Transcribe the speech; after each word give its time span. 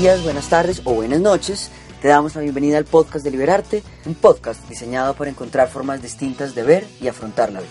días, 0.00 0.22
buenas 0.22 0.48
tardes 0.50 0.82
o 0.84 0.92
buenas 0.92 1.20
noches. 1.20 1.70
Te 2.02 2.08
damos 2.08 2.34
la 2.34 2.42
bienvenida 2.42 2.76
al 2.76 2.84
podcast 2.84 3.24
de 3.24 3.30
Liberarte, 3.30 3.82
un 4.04 4.14
podcast 4.14 4.68
diseñado 4.68 5.14
para 5.14 5.30
encontrar 5.30 5.68
formas 5.68 6.02
distintas 6.02 6.54
de 6.54 6.62
ver 6.64 6.86
y 7.00 7.08
afrontar 7.08 7.50
la 7.50 7.60
vida. 7.60 7.70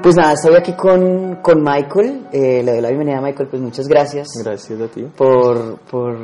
Pues 0.00 0.14
nada, 0.14 0.34
estoy 0.34 0.54
aquí 0.54 0.74
con, 0.74 1.36
con 1.42 1.60
Michael. 1.60 2.28
Eh, 2.32 2.62
le 2.62 2.72
doy 2.72 2.80
la 2.80 2.88
bienvenida 2.90 3.18
a 3.18 3.20
Michael, 3.20 3.48
pues 3.48 3.60
muchas 3.60 3.88
gracias. 3.88 4.28
Gracias 4.44 4.80
a 4.80 4.86
ti. 4.86 5.02
Por, 5.16 5.80
por 5.80 6.16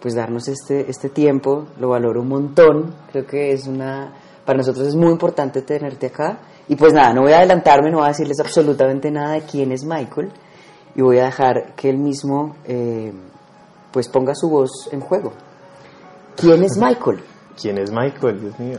pues 0.00 0.14
darnos 0.16 0.48
este, 0.48 0.90
este 0.90 1.10
tiempo, 1.10 1.68
lo 1.78 1.90
valoro 1.90 2.20
un 2.20 2.28
montón. 2.28 2.94
Creo 3.12 3.26
que 3.26 3.52
es 3.52 3.68
una, 3.68 4.12
para 4.44 4.56
nosotros 4.56 4.88
es 4.88 4.96
muy 4.96 5.12
importante 5.12 5.62
tenerte 5.62 6.06
acá. 6.06 6.40
Y 6.68 6.76
pues 6.76 6.92
nada, 6.92 7.12
no 7.12 7.22
voy 7.22 7.32
a 7.32 7.38
adelantarme, 7.38 7.90
no 7.90 7.98
voy 7.98 8.06
a 8.06 8.08
decirles 8.08 8.40
absolutamente 8.40 9.10
nada 9.10 9.34
de 9.34 9.42
quién 9.42 9.70
es 9.72 9.84
Michael 9.84 10.30
y 10.96 11.02
voy 11.02 11.18
a 11.18 11.26
dejar 11.26 11.74
que 11.76 11.90
él 11.90 11.98
mismo 11.98 12.56
eh, 12.64 13.12
pues 13.92 14.08
ponga 14.08 14.34
su 14.34 14.48
voz 14.48 14.88
en 14.92 15.00
juego. 15.00 15.32
¿Quién 16.36 16.64
es 16.64 16.76
Michael? 16.76 17.20
¿Quién 17.60 17.78
es 17.78 17.90
Michael? 17.92 18.40
Dios 18.40 18.58
mío. 18.58 18.78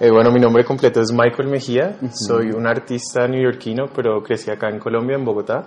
Eh, 0.00 0.10
bueno, 0.10 0.30
mi 0.30 0.38
nombre 0.38 0.64
completo 0.64 1.00
es 1.00 1.10
Michael 1.12 1.48
Mejía, 1.48 1.98
soy 2.12 2.52
un 2.52 2.68
artista 2.68 3.26
neoyorquino, 3.26 3.86
pero 3.92 4.22
crecí 4.22 4.48
acá 4.48 4.68
en 4.68 4.78
Colombia, 4.78 5.16
en 5.16 5.24
Bogotá. 5.24 5.64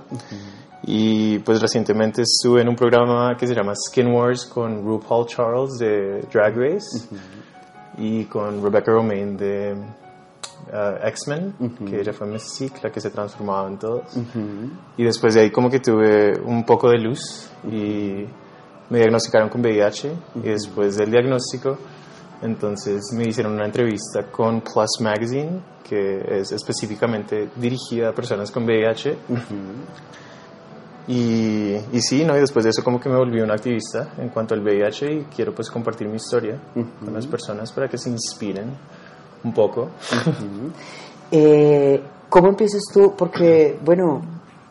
Y 0.84 1.40
pues 1.40 1.62
recientemente 1.62 2.22
estuve 2.22 2.62
en 2.62 2.70
un 2.70 2.76
programa 2.78 3.36
que 3.38 3.46
se 3.46 3.54
llama 3.54 3.74
Skin 3.76 4.08
Wars 4.08 4.46
con 4.46 4.86
RuPaul 4.86 5.28
Charles 5.28 5.78
de 5.78 6.22
Drag 6.32 6.56
Race 6.56 7.10
y 7.98 8.24
con 8.26 8.64
Rebecca 8.64 8.94
Romaine 8.94 9.36
de 9.36 9.76
uh, 10.72 11.08
X-Men, 11.08 11.54
que 11.88 12.02
ella 12.02 12.14
fue 12.14 12.28
Mystique, 12.28 12.80
la 12.84 12.92
que 12.92 13.02
se 13.02 13.10
transformaba 13.10 13.68
en 13.68 13.78
todos. 13.78 14.04
Y 14.98 15.04
después 15.04 15.34
de 15.34 15.42
ahí 15.42 15.52
como 15.52 15.70
que 15.70 15.80
tuve 15.80 16.40
un 16.40 16.66
poco 16.66 16.90
de 16.90 17.00
luz 17.00 17.50
y 17.66 18.26
me 18.90 19.00
diagnosticaron 19.00 19.50
con 19.50 19.62
VIH 19.62 20.12
y 20.36 20.50
después 20.50 20.98
del 20.98 21.12
diagnóstico 21.12 21.78
entonces 22.42 23.14
me 23.14 23.28
hicieron 23.28 23.54
una 23.54 23.66
entrevista 23.66 24.24
con 24.32 24.62
Plus 24.62 25.00
Magazine, 25.00 25.62
que 25.88 26.40
es 26.40 26.52
específicamente 26.52 27.50
dirigida 27.56 28.10
a 28.10 28.14
personas 28.14 28.50
con 28.50 28.64
VIH. 28.64 29.18
y, 31.08 31.76
y, 31.92 32.02
sí, 32.02 32.24
¿no? 32.26 32.36
y 32.36 32.40
después 32.40 32.64
de 32.64 32.72
eso 32.72 32.84
como 32.84 33.00
que 33.00 33.10
me 33.10 33.16
volví 33.16 33.42
un 33.42 33.52
activista 33.52 34.14
en 34.18 34.30
cuanto 34.30 34.56
al 34.56 34.62
VIH 34.62 35.14
y 35.14 35.24
quiero 35.36 35.54
pues 35.54 35.70
compartir 35.70 36.08
mi 36.08 36.16
historia 36.16 36.60
con 36.74 37.14
las 37.14 37.28
personas 37.28 37.72
para 37.72 37.88
que 37.88 37.98
se 37.98 38.10
inspiren 38.10 38.72
un 39.44 39.54
poco. 39.54 39.90
eh, 41.32 42.02
¿Cómo 42.30 42.48
empiezas 42.48 42.84
tú? 42.94 43.14
Porque, 43.18 43.78
bueno, 43.84 44.22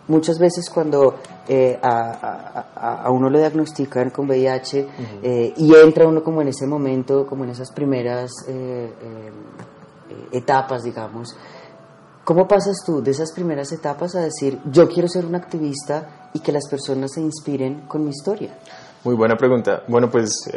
muchas 0.09 0.39
veces 0.39 0.69
cuando 0.69 1.17
eh, 1.49 1.79
a, 1.83 2.65
a, 2.77 3.03
a, 3.03 3.11
uno 3.11 3.31
le 3.31 3.39
diagnostican 3.39 4.11
con 4.11 4.29
VIH 4.29 4.89
eh, 5.23 5.55
y 5.57 5.75
entra 5.75 6.07
uno 6.07 6.23
como 6.23 6.43
en 6.43 6.49
ese 6.49 6.67
momento, 6.67 7.27
como 7.27 7.45
en 7.45 7.51
esas 7.51 7.73
primeras 7.73 8.31
eh, 8.49 8.93
etapas, 10.33 10.83
digamos, 10.83 11.37
¿cómo 12.25 12.47
pasas 12.47 12.77
tú 12.85 13.03
de 13.03 13.13
esas 13.13 13.33
primeras 13.33 13.73
etapas 13.73 14.15
a 14.15 14.21
decir, 14.21 14.61
yo 14.67 14.89
quiero 14.89 15.09
ser 15.09 15.25
un 15.25 15.35
activista 15.35 16.31
y 16.35 16.41
que 16.41 16.53
las 16.53 16.69
personas 16.69 17.13
se 17.15 17.21
inspiren 17.21 17.83
con 17.87 18.05
mi 18.05 18.11
historia? 18.11 18.57
Muy 19.03 19.15
buena 19.15 19.35
pregunta. 19.35 19.83
Bueno, 19.89 20.11
pues 20.11 20.51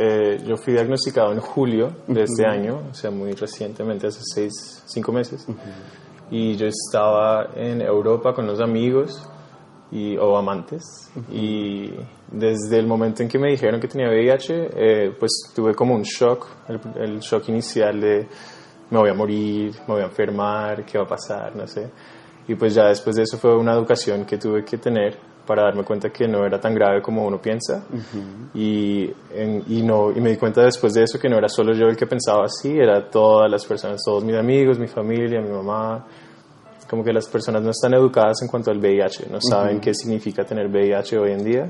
yo 0.45 0.57
fui 0.57 0.73
diagnosticado 0.73 1.31
en 1.31 1.39
julio 1.39 1.91
de 2.07 2.23
este 2.23 2.45
año, 2.45 2.81
o 2.91 2.93
sea, 2.93 3.09
muy 3.09 3.31
recientemente, 3.31 4.07
hace 4.07 4.19
seis, 4.21 4.83
cinco 4.85 5.13
meses. 5.13 5.47
Y 6.29 6.57
yo 6.57 6.67
estaba 6.67 7.51
en 7.55 7.81
Europa 7.81 8.33
con 8.33 8.45
los 8.45 8.59
amigos 8.59 9.25
y, 9.91 10.17
o 10.17 10.35
amantes. 10.35 10.83
Y 11.31 11.91
desde 12.29 12.79
el 12.79 12.85
momento 12.85 13.23
en 13.23 13.29
que 13.29 13.39
me 13.39 13.49
dijeron 13.49 13.79
que 13.79 13.87
tenía 13.87 14.09
VIH, 14.09 14.69
eh, 14.75 15.15
pues 15.17 15.31
tuve 15.55 15.73
como 15.73 15.95
un 15.95 16.03
shock, 16.03 16.47
el, 16.67 16.81
el, 17.01 17.19
shock 17.19 17.47
inicial 17.47 18.01
de 18.01 18.27
me 18.89 18.99
voy 18.99 19.09
a 19.09 19.13
morir, 19.13 19.73
me 19.87 19.93
voy 19.93 20.01
a 20.01 20.05
enfermar, 20.05 20.83
qué 20.83 20.97
va 20.97 21.05
a 21.05 21.07
pasar, 21.07 21.55
no 21.55 21.65
sé. 21.65 21.89
Y 22.47 22.55
pues 22.55 22.75
ya 22.75 22.87
después 22.87 23.15
de 23.15 23.23
eso 23.23 23.37
fue 23.37 23.55
una 23.55 23.71
educación 23.73 24.25
que 24.25 24.37
tuve 24.37 24.65
que 24.65 24.77
tener 24.77 25.17
para 25.45 25.63
darme 25.63 25.83
cuenta 25.83 26.09
que 26.09 26.27
no 26.27 26.45
era 26.45 26.59
tan 26.59 26.73
grave 26.73 27.01
como 27.01 27.25
uno 27.25 27.41
piensa. 27.41 27.83
y, 28.53 29.09
en, 29.33 29.63
y, 29.67 29.81
no, 29.81 30.11
y 30.11 30.21
me 30.21 30.31
di 30.31 30.37
cuenta 30.37 30.63
después 30.63 30.93
de 30.93 31.03
eso 31.03 31.19
que 31.19 31.29
no 31.29 31.37
era 31.37 31.49
solo 31.49 31.73
yo 31.73 31.87
el 31.87 31.97
que 31.97 32.07
pensaba 32.07 32.45
así, 32.45 32.77
era 32.77 33.09
todas 33.09 33.49
las 33.49 33.65
personas, 33.65 34.01
todos 34.03 34.23
mis 34.23 34.35
amigos, 34.35 34.79
mi 34.79 34.87
familia, 34.87 35.41
mi 35.41 35.51
mamá, 35.51 36.05
como 36.89 37.03
que 37.03 37.11
las 37.11 37.27
personas 37.27 37.61
no 37.61 37.71
están 37.71 37.93
educadas 37.93 38.41
en 38.41 38.47
cuanto 38.47 38.71
al 38.71 38.77
VIH, 38.77 39.27
no 39.29 39.39
saben 39.41 39.79
qué 39.79 39.93
significa 39.93 40.43
tener 40.43 40.67
VIH 40.67 41.17
hoy 41.17 41.31
en 41.31 41.43
día. 41.43 41.67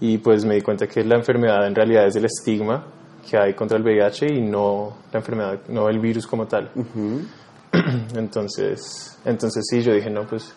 Y 0.00 0.18
pues 0.18 0.44
me 0.44 0.56
di 0.56 0.60
cuenta 0.60 0.86
que 0.86 1.02
la 1.04 1.16
enfermedad 1.16 1.66
en 1.66 1.74
realidad 1.74 2.06
es 2.06 2.16
el 2.16 2.26
estigma 2.26 2.84
que 3.28 3.38
hay 3.38 3.54
contra 3.54 3.78
el 3.78 3.82
VIH 3.82 4.26
y 4.34 4.40
no 4.40 4.92
la 5.12 5.18
enfermedad, 5.18 5.60
no 5.68 5.88
el 5.88 5.98
virus 5.98 6.26
como 6.26 6.46
tal. 6.46 6.70
entonces, 8.14 9.18
entonces 9.24 9.64
sí, 9.68 9.82
yo 9.82 9.92
dije, 9.92 10.10
no, 10.10 10.26
pues, 10.26 10.54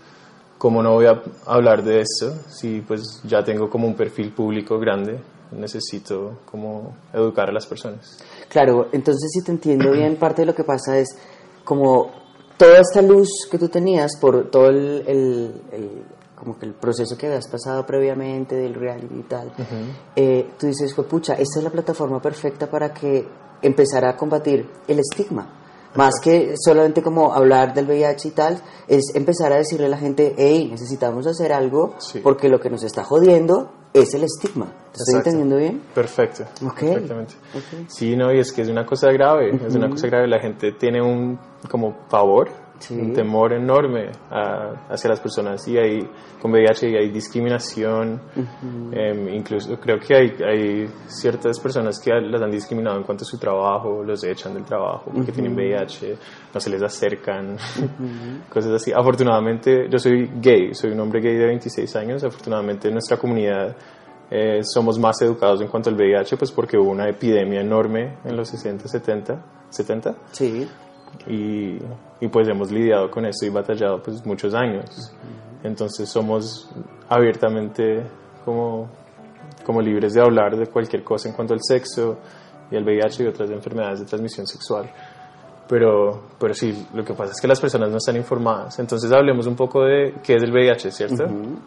¿cómo 0.58 0.82
no 0.82 0.94
voy 0.94 1.06
a 1.06 1.22
hablar 1.46 1.84
de 1.84 2.02
eso? 2.02 2.36
Si 2.50 2.82
pues 2.82 3.22
ya 3.24 3.44
tengo 3.44 3.70
como 3.70 3.88
un 3.88 3.96
perfil 3.96 4.34
público 4.34 4.80
grande, 4.80 5.20
necesito 5.52 6.40
como 6.50 6.96
educar 7.14 7.50
a 7.50 7.54
las 7.54 7.66
personas. 7.66 8.18
Claro, 8.50 8.88
entonces 8.92 9.32
si 9.32 9.44
te 9.44 9.52
entiendo 9.52 9.92
bien, 9.92 10.16
parte 10.20 10.42
de 10.42 10.48
lo 10.48 10.56
que 10.56 10.64
pasa 10.64 10.98
es 10.98 11.08
como 11.64 12.12
toda 12.58 12.80
esta 12.80 13.02
luz 13.02 13.30
que 13.50 13.58
tú 13.58 13.70
tenías 13.70 14.18
por 14.20 14.50
todo 14.50 14.68
el, 14.70 15.04
el, 15.08 15.62
el 15.72 15.90
como 16.36 16.58
que 16.58 16.66
el 16.68 16.74
proceso 16.74 17.18
que 17.18 17.26
habías 17.28 17.48
pasado 17.48 17.86
previamente 17.86 18.56
del 18.56 18.76
reality 18.76 19.16
y 19.16 19.24
tal, 19.24 19.48
uh 19.48 19.62
-huh. 19.62 19.92
eh, 20.16 20.50
tú 20.58 20.68
dices, 20.68 20.94
pucha, 20.94 21.34
esta 21.34 21.60
es 21.60 21.64
la 21.64 21.72
plataforma 21.72 22.22
perfecta 22.22 22.70
para 22.70 22.94
que 22.94 23.26
empezara 23.62 24.12
a 24.12 24.16
combatir 24.16 24.70
el 24.88 25.00
estigma. 25.00 25.48
Más 25.96 26.14
que 26.22 26.54
solamente 26.58 27.02
como 27.02 27.34
hablar 27.34 27.74
del 27.74 27.88
VIH 27.88 28.28
y 28.28 28.32
tal, 28.32 28.62
es 28.88 29.16
empezar 29.16 29.52
a 29.52 29.58
decirle 29.58 29.88
a 29.88 29.90
la 29.90 29.98
gente, 29.98 30.36
hey, 30.38 30.68
necesitamos 30.70 31.26
hacer 31.26 31.52
algo 31.52 31.96
sí. 31.98 32.20
porque 32.20 32.50
lo 32.50 32.60
que 32.60 32.70
nos 32.70 32.84
está 32.84 33.04
jodiendo 33.04 33.72
es 33.94 34.14
el 34.14 34.24
estigma. 34.24 34.68
¿Te 34.92 35.00
estoy 35.00 35.16
entendiendo 35.16 35.58
bien? 35.58 35.82
Perfecto. 35.94 36.44
Okay. 36.66 36.90
Perfectamente. 36.90 37.34
Okay. 37.50 37.86
Sí, 37.88 38.16
no, 38.16 38.32
y 38.34 38.40
es 38.40 38.52
que 38.52 38.62
es 38.62 38.70
una 38.70 38.86
cosa 38.86 39.12
grave, 39.12 39.54
uh 39.54 39.58
-huh. 39.58 39.68
es 39.68 39.76
una 39.76 39.90
cosa 39.90 40.08
grave. 40.08 40.28
La 40.28 40.40
gente 40.40 40.74
tiene 40.74 41.02
un 41.02 41.40
como 41.70 41.96
pavor, 42.10 42.50
sí. 42.80 42.94
un 42.94 43.14
temor 43.14 43.54
enorme 43.54 44.12
a, 44.30 44.88
hacia 44.90 45.10
las 45.10 45.20
personas 45.20 45.68
y 45.68 45.78
hay 45.78 46.10
con 46.42 46.52
VIH 46.52 46.98
hay 46.98 47.10
discriminación. 47.10 48.22
Uh 48.36 48.40
-huh. 48.40 48.94
eh, 48.94 49.36
incluso 49.36 49.80
creo 49.80 50.00
que 50.00 50.16
hay, 50.16 50.36
hay 50.44 50.90
ciertas 51.08 51.60
personas 51.60 52.00
que 52.00 52.12
las 52.12 52.42
han 52.42 52.52
discriminado 52.52 52.98
en 52.98 53.04
cuanto 53.04 53.24
a 53.24 53.26
su 53.26 53.38
trabajo, 53.38 54.04
los 54.04 54.24
echan 54.24 54.54
del 54.54 54.64
trabajo 54.64 55.06
porque 55.06 55.32
uh 55.32 55.34
-huh. 55.34 55.34
tienen 55.34 55.56
VIH, 55.56 56.18
no 56.54 56.60
se 56.60 56.70
les 56.70 56.84
acercan, 56.84 57.58
cosas 58.54 58.74
así. 58.74 58.92
Afortunadamente, 58.92 59.88
yo 59.90 59.98
soy 59.98 60.30
gay, 60.42 60.74
soy 60.74 60.92
un 60.92 61.00
hombre 61.00 61.22
gay 61.22 61.36
de 61.36 61.46
26 61.46 61.96
años. 61.96 62.24
Afortunadamente, 62.24 62.88
en 62.88 62.94
nuestra 62.94 63.18
comunidad 63.18 63.76
eh, 64.30 64.62
somos 64.64 65.00
más 65.00 65.22
educados 65.22 65.62
en 65.62 65.68
cuanto 65.68 65.90
al 65.90 65.96
VIH, 65.96 66.38
pues 66.38 66.52
porque 66.52 66.78
hubo 66.78 66.92
una 66.92 67.08
epidemia 67.08 67.62
enorme 67.62 68.18
en 68.26 68.36
los 68.36 68.50
60, 68.50 68.88
70, 68.88 69.42
70. 69.70 70.16
Sí. 70.32 70.68
Y, 71.28 71.78
y 72.20 72.28
pues 72.30 72.48
hemos 72.48 72.72
lidiado 72.72 73.10
con 73.10 73.26
esto 73.26 73.46
y 73.46 73.50
batallado 73.50 74.02
pues 74.02 74.26
muchos 74.26 74.54
años. 74.54 75.14
Entonces 75.64 76.10
somos 76.10 76.70
abiertamente 77.10 78.04
como, 78.46 78.90
como 79.66 79.82
libres 79.82 80.14
de 80.14 80.22
hablar 80.22 80.56
de 80.56 80.68
cualquier 80.68 81.04
cosa 81.04 81.30
en 81.30 81.36
cuanto 81.36 81.54
al 81.54 81.60
sexo 81.62 82.18
y 82.70 82.76
el 82.76 82.84
VIH 82.84 83.24
y 83.24 83.28
otras 83.28 83.50
enfermedades 83.50 84.00
de 84.00 84.06
transmisión 84.06 84.46
sexual. 84.46 84.90
Pero, 85.68 86.24
pero 86.40 86.54
sí, 86.54 86.88
lo 86.94 87.04
que 87.04 87.14
pasa 87.14 87.34
es 87.34 87.42
que 87.42 87.48
las 87.48 87.60
personas 87.60 87.90
no 87.90 87.98
están 87.98 88.16
informadas. 88.16 88.80
Entonces 88.80 89.12
hablemos 89.12 89.48
un 89.48 89.56
poco 89.56 89.84
de 89.84 90.16
qué 90.24 90.36
es 90.36 90.44
el 90.44 90.52
VIH, 90.52 90.92
¿cierto? 90.92 91.26
Uh 91.26 91.28
-huh. 91.28 91.60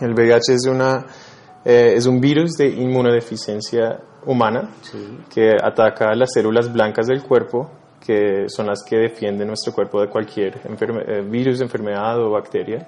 El 0.00 0.14
VIH 0.14 0.54
es 0.54 0.66
una 0.66 1.04
eh, 1.64 1.94
es 1.94 2.06
un 2.06 2.20
virus 2.20 2.52
de 2.56 2.68
inmunodeficiencia 2.68 4.00
humana 4.24 4.70
sí. 4.82 5.18
que 5.32 5.50
ataca 5.62 6.14
las 6.14 6.32
células 6.32 6.72
blancas 6.72 7.06
del 7.06 7.22
cuerpo, 7.22 7.70
que 8.04 8.48
son 8.48 8.66
las 8.66 8.82
que 8.82 8.96
defienden 8.96 9.48
nuestro 9.48 9.72
cuerpo 9.72 10.00
de 10.00 10.08
cualquier 10.08 10.60
eh, 10.64 11.22
virus, 11.22 11.60
enfermedad 11.60 12.18
o 12.20 12.30
bacteria, 12.30 12.86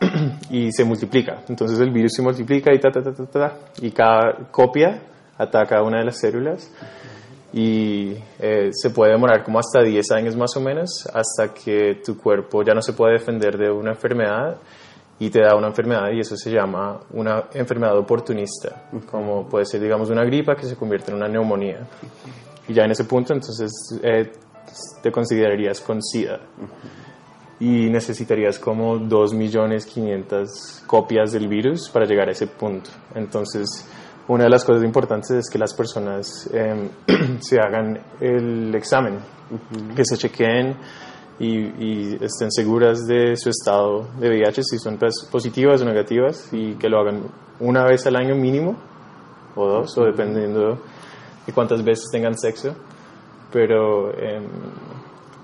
y 0.50 0.70
se 0.72 0.84
multiplica. 0.84 1.42
Entonces 1.48 1.78
el 1.80 1.90
virus 1.90 2.12
se 2.14 2.22
multiplica 2.22 2.72
y 2.72 2.78
ta, 2.78 2.90
ta, 2.90 3.02
ta, 3.02 3.12
ta, 3.12 3.26
ta 3.26 3.58
y 3.80 3.90
cada 3.90 4.34
copia 4.50 5.00
ataca 5.38 5.78
a 5.78 5.82
una 5.82 5.98
de 5.98 6.04
las 6.04 6.18
células. 6.18 6.70
Y 7.52 8.14
eh, 8.38 8.70
se 8.72 8.90
puede 8.90 9.12
demorar 9.12 9.42
como 9.42 9.58
hasta 9.58 9.82
10 9.82 10.10
años 10.10 10.36
más 10.36 10.54
o 10.56 10.60
menos 10.60 11.08
hasta 11.14 11.54
que 11.54 12.02
tu 12.04 12.18
cuerpo 12.18 12.62
ya 12.62 12.74
no 12.74 12.82
se 12.82 12.92
puede 12.92 13.14
defender 13.14 13.56
de 13.56 13.70
una 13.70 13.92
enfermedad 13.92 14.58
y 15.18 15.30
te 15.30 15.40
da 15.40 15.56
una 15.56 15.68
enfermedad 15.68 16.10
y 16.12 16.20
eso 16.20 16.36
se 16.36 16.50
llama 16.50 17.00
una 17.12 17.44
enfermedad 17.54 17.96
oportunista, 17.96 18.88
como 19.10 19.48
puede 19.48 19.64
ser, 19.64 19.80
digamos, 19.80 20.10
una 20.10 20.24
gripa 20.24 20.54
que 20.54 20.66
se 20.66 20.76
convierte 20.76 21.10
en 21.10 21.16
una 21.16 21.28
neumonía. 21.28 21.86
Y 22.68 22.74
ya 22.74 22.84
en 22.84 22.90
ese 22.90 23.04
punto, 23.04 23.32
entonces, 23.32 23.70
eh, 24.02 24.32
te 25.02 25.10
considerarías 25.10 25.80
con 25.80 26.02
SIDA. 26.02 26.40
y 27.58 27.88
necesitarías 27.88 28.58
como 28.58 28.98
2.500.000 28.98 30.84
copias 30.86 31.32
del 31.32 31.48
virus 31.48 31.88
para 31.88 32.04
llegar 32.04 32.28
a 32.28 32.32
ese 32.32 32.48
punto. 32.48 32.90
Entonces, 33.14 33.88
una 34.28 34.44
de 34.44 34.50
las 34.50 34.64
cosas 34.64 34.84
importantes 34.84 35.30
es 35.30 35.48
que 35.48 35.56
las 35.56 35.72
personas 35.72 36.50
em, 36.52 36.90
se 37.40 37.58
hagan 37.58 37.98
el 38.20 38.74
examen, 38.74 39.20
que 39.94 40.04
se 40.04 40.16
chequeen 40.16 40.76
y, 41.38 42.14
estén 42.24 42.50
seguras 42.50 43.06
de 43.06 43.36
su 43.36 43.50
estado 43.50 44.08
de 44.18 44.28
VIH, 44.28 44.64
si 44.64 44.78
son 44.78 44.98
positivas 45.30 45.80
o 45.82 45.84
negativas, 45.84 46.48
y 46.52 46.74
que 46.74 46.88
lo 46.88 46.98
hagan 46.98 47.22
una 47.60 47.84
vez 47.84 48.06
al 48.06 48.16
año 48.16 48.34
mínimo, 48.34 48.76
o 49.54 49.66
dos, 49.66 49.96
o 49.96 50.04
dependiendo 50.04 50.78
de 51.46 51.52
cuántas 51.52 51.84
veces 51.84 52.06
tengan 52.10 52.36
sexo. 52.36 52.74
Pero 53.52 54.10
eh, 54.10 54.40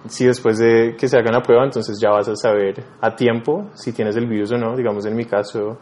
si 0.08 0.26
después 0.26 0.58
de 0.58 0.96
que 0.98 1.08
se 1.08 1.16
hagan 1.16 1.34
la 1.34 1.42
prueba, 1.42 1.64
entonces 1.64 1.98
ya 2.00 2.10
vas 2.10 2.28
a 2.28 2.36
saber 2.36 2.84
a 3.00 3.14
tiempo 3.14 3.70
si 3.74 3.92
tienes 3.92 4.16
el 4.16 4.26
virus 4.26 4.52
o 4.52 4.58
no. 4.58 4.76
Digamos, 4.76 5.06
en 5.06 5.14
mi 5.14 5.24
caso, 5.24 5.78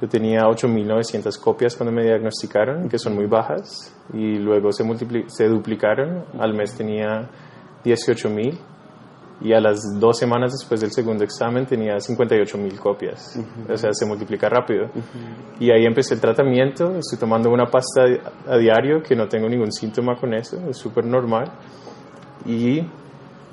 yo 0.00 0.08
tenía 0.08 0.42
8.900 0.42 1.38
copias 1.40 1.76
cuando 1.76 1.92
me 1.92 2.04
diagnosticaron, 2.04 2.88
que 2.88 2.98
son 2.98 3.14
muy 3.14 3.26
bajas, 3.26 3.94
y 4.12 4.36
luego 4.36 4.72
se, 4.72 4.84
se 5.26 5.48
duplicaron. 5.48 6.24
Al 6.38 6.54
mes 6.54 6.76
tenía 6.76 7.28
18.000 7.84 8.58
y 9.40 9.52
a 9.52 9.60
las 9.60 9.78
dos 10.00 10.18
semanas 10.18 10.52
después 10.52 10.80
del 10.80 10.90
segundo 10.90 11.22
examen 11.22 11.64
tenía 11.64 12.00
58 12.00 12.58
mil 12.58 12.78
copias. 12.78 13.38
O 13.68 13.76
sea, 13.76 13.92
se 13.92 14.04
multiplica 14.04 14.48
rápido. 14.48 14.90
Y 15.60 15.70
ahí 15.70 15.84
empecé 15.84 16.14
el 16.14 16.20
tratamiento, 16.20 16.96
estoy 16.98 17.18
tomando 17.18 17.50
una 17.50 17.66
pasta 17.66 18.04
a 18.48 18.56
diario 18.56 19.02
que 19.02 19.14
no 19.14 19.28
tengo 19.28 19.48
ningún 19.48 19.70
síntoma 19.70 20.16
con 20.16 20.34
eso, 20.34 20.58
es 20.68 20.76
súper 20.76 21.04
normal. 21.04 21.52
Y, 22.46 22.80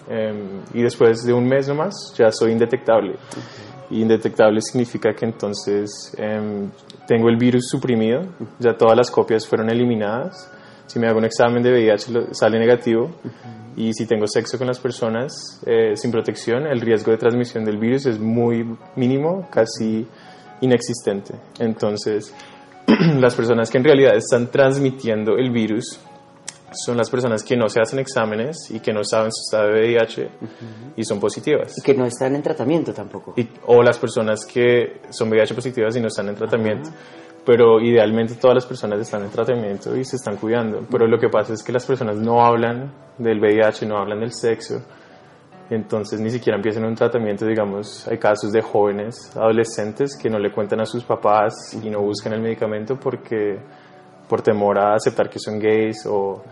em, 0.09 0.61
y 0.73 0.81
después 0.81 1.23
de 1.23 1.33
un 1.33 1.47
mes 1.47 1.67
nomás 1.67 2.13
ya 2.17 2.31
soy 2.31 2.51
indetectable. 2.51 3.15
indetectable 3.91 4.61
significa 4.61 5.13
que 5.13 5.25
entonces 5.25 6.15
em, 6.17 6.71
tengo 7.07 7.29
el 7.29 7.37
virus 7.37 7.69
suprimido, 7.69 8.21
ya 8.57 8.75
todas 8.75 8.97
las 8.97 9.11
copias 9.11 9.47
fueron 9.47 9.69
eliminadas. 9.69 10.51
Si 10.87 10.99
me 10.99 11.07
hago 11.07 11.17
un 11.17 11.25
examen 11.25 11.63
de 11.63 11.71
VIH 11.71 12.33
sale 12.33 12.59
negativo 12.59 13.09
y 13.75 13.93
si 13.93 14.05
tengo 14.05 14.27
sexo 14.27 14.57
con 14.57 14.67
las 14.67 14.79
personas 14.79 15.61
eh, 15.65 15.95
sin 15.95 16.11
protección, 16.11 16.67
el 16.67 16.79
riesgo 16.79 17.11
de 17.11 17.17
transmisión 17.17 17.65
del 17.65 17.77
virus 17.77 18.05
es 18.05 18.19
muy 18.19 18.65
mínimo, 18.95 19.47
casi 19.51 20.07
inexistente. 20.61 21.33
Entonces, 21.59 22.33
las 23.19 23.35
personas 23.35 23.69
que 23.69 23.77
en 23.77 23.83
realidad 23.83 24.15
están 24.15 24.51
transmitiendo 24.51 25.37
el 25.37 25.51
virus 25.51 25.99
son 26.71 26.97
las 26.97 27.09
personas 27.09 27.43
que 27.43 27.55
no 27.55 27.69
se 27.69 27.79
hacen 27.79 27.99
exámenes 27.99 28.69
y 28.69 28.79
que 28.79 28.91
no 28.91 29.03
saben 29.03 29.31
su 29.31 29.41
estado 29.43 29.73
de 29.73 29.81
VIH 29.81 30.29
y 30.97 31.03
son 31.03 31.19
positivas. 31.19 31.77
Y 31.77 31.81
que 31.81 31.93
no 31.93 32.05
están 32.05 32.35
en 32.35 32.43
tratamiento 32.43 32.93
tampoco. 32.93 33.33
o 33.65 33.81
las 33.81 33.97
personas 33.97 34.45
que 34.45 35.01
son 35.09 35.29
VIH 35.29 35.53
positivas 35.55 35.95
y 35.95 36.01
no 36.01 36.07
están 36.07 36.29
en 36.29 36.35
tratamiento 36.35 36.89
pero 37.45 37.79
idealmente 37.79 38.35
todas 38.35 38.55
las 38.55 38.65
personas 38.65 38.99
están 38.99 39.23
en 39.23 39.29
tratamiento 39.29 39.95
y 39.95 40.03
se 40.03 40.15
están 40.15 40.37
cuidando. 40.37 40.81
Pero 40.89 41.07
lo 41.07 41.19
que 41.19 41.29
pasa 41.29 41.53
es 41.53 41.63
que 41.63 41.71
las 41.71 41.85
personas 41.85 42.17
no 42.17 42.43
hablan 42.43 42.91
del 43.17 43.39
VIH, 43.39 43.85
no 43.85 43.97
hablan 43.97 44.19
del 44.19 44.33
sexo, 44.33 44.81
entonces 45.69 46.19
ni 46.19 46.29
siquiera 46.29 46.57
empiezan 46.57 46.85
un 46.85 46.95
tratamiento, 46.95 47.45
digamos, 47.45 48.07
hay 48.07 48.17
casos 48.17 48.51
de 48.51 48.61
jóvenes, 48.61 49.35
adolescentes 49.35 50.17
que 50.17 50.29
no 50.29 50.37
le 50.37 50.51
cuentan 50.51 50.81
a 50.81 50.85
sus 50.85 51.03
papás 51.03 51.73
y 51.73 51.89
no 51.89 52.01
buscan 52.01 52.33
el 52.33 52.41
medicamento 52.41 52.99
porque 52.99 53.59
por 54.27 54.41
temor 54.41 54.77
a 54.79 54.95
aceptar 54.95 55.29
que 55.29 55.39
son 55.39 55.59
gays 55.59 56.05
o 56.05 56.43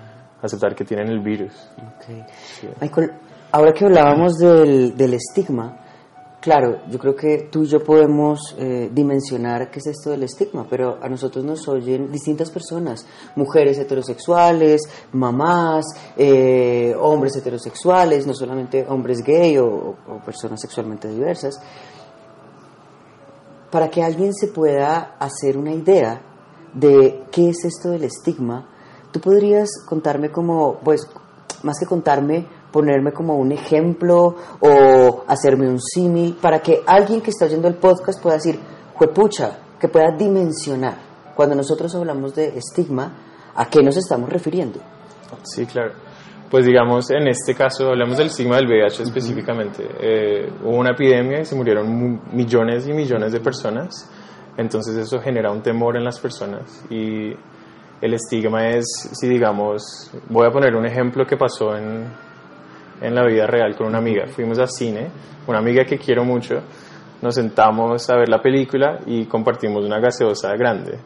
aceptar 0.41 0.75
que 0.75 0.83
tienen 0.83 1.09
el 1.09 1.19
virus. 1.19 1.53
Michael, 2.81 3.11
ahora 3.51 3.71
que 3.71 3.85
hablábamos 3.85 4.37
del, 4.37 4.95
del 4.95 5.13
estigma, 5.13 5.77
Claro, 6.43 6.81
yo 6.89 6.99
creo 6.99 7.15
que 7.15 7.47
tú 7.49 7.63
y 7.63 7.67
yo 7.67 7.81
podemos 7.81 8.53
eh, 8.57 8.89
dimensionar 8.93 9.71
qué 9.71 9.79
es 9.79 9.87
esto 9.87 10.09
del 10.09 10.23
estigma, 10.23 10.67
pero 10.69 10.99
a 11.01 11.07
nosotros 11.07 11.45
nos 11.45 11.65
oyen 11.69 12.11
distintas 12.11 12.51
personas, 12.51 13.05
mujeres 13.37 13.77
heterosexuales, 13.77 14.81
mamás, 15.13 15.85
eh, 16.17 16.93
hombres 16.99 17.37
heterosexuales, 17.37 18.27
no 18.27 18.33
solamente 18.33 18.85
hombres 18.89 19.23
gay 19.23 19.57
o, 19.57 19.95
personas 20.25 20.59
sexualmente 20.59 21.07
diversas. 21.07 21.61
Para 23.71 23.89
que 23.89 24.03
alguien 24.03 24.33
se 24.33 24.47
pueda 24.47 25.15
hacer 25.19 25.57
una 25.57 25.71
idea 25.71 26.21
de 26.73 27.23
qué 27.31 27.51
es 27.51 27.63
esto 27.63 27.91
del 27.91 28.03
estigma, 28.03 28.67
tú 29.13 29.21
podrías 29.21 29.69
contarme 29.87 30.29
como, 30.29 30.79
pues, 30.83 31.07
más 31.61 31.79
que 31.79 31.85
contarme, 31.85 32.45
ponerme 32.73 33.13
como 33.13 33.35
un 33.35 33.51
ejemplo 33.51 34.35
o 34.59 35.23
hacerme 35.27 35.69
un 35.69 35.79
símil 35.79 36.35
para 36.41 36.59
que 36.59 36.81
alguien 36.87 37.21
que 37.21 37.29
está 37.29 37.45
oyendo 37.45 37.67
el 37.67 37.75
podcast 37.75 38.21
pueda 38.21 38.35
decir, 38.35 38.59
juepucha, 38.95 39.59
que 39.79 39.87
pueda 39.87 40.11
dimensionar. 40.17 40.97
Cuando 41.35 41.55
nosotros 41.55 41.93
hablamos 41.95 42.33
de 42.33 42.57
estigma, 42.57 43.15
¿a 43.55 43.69
qué 43.69 43.83
nos 43.83 43.95
estamos 43.95 44.27
refiriendo? 44.27 44.79
Sí, 45.43 45.67
claro. 45.67 45.93
Pues 46.49 46.65
digamos, 46.65 47.09
en 47.11 47.27
este 47.27 47.53
caso 47.53 47.89
hablamos 47.89 48.17
del 48.17 48.27
estigma 48.27 48.55
del 48.57 48.67
VIH 48.67 49.03
específicamente. 49.03 49.87
Eh, 49.99 50.51
hubo 50.63 50.77
una 50.77 50.91
epidemia 50.91 51.41
y 51.41 51.45
se 51.45 51.55
murieron 51.55 52.21
millones 52.31 52.87
y 52.87 52.93
millones 52.93 53.33
de 53.33 53.39
personas. 53.39 54.09
Entonces 54.57 54.95
eso 54.97 55.19
genera 55.19 55.51
un 55.51 55.61
temor 55.61 55.95
en 55.95 56.03
las 56.03 56.19
personas 56.19 56.85
y 56.89 57.33
el 58.01 58.13
estigma 58.13 58.67
es, 58.69 58.85
si 59.13 59.27
digamos, 59.27 60.11
voy 60.29 60.47
a 60.47 60.51
poner 60.51 60.75
un 60.75 60.85
ejemplo 60.85 61.25
que 61.25 61.37
pasó 61.37 61.75
en, 61.75 62.05
en 63.01 63.15
la 63.15 63.25
vida 63.25 63.47
real 63.47 63.75
con 63.75 63.87
una 63.87 63.97
amiga. 63.97 64.27
Fuimos 64.27 64.59
al 64.59 64.69
cine, 64.69 65.09
una 65.47 65.59
amiga 65.59 65.85
que 65.85 65.97
quiero 65.97 66.23
mucho, 66.23 66.61
nos 67.21 67.35
sentamos 67.35 68.09
a 68.09 68.17
ver 68.17 68.29
la 68.29 68.41
película 68.41 68.99
y 69.05 69.25
compartimos 69.25 69.85
una 69.85 69.99
gaseosa 69.99 70.55
grande. 70.55 70.99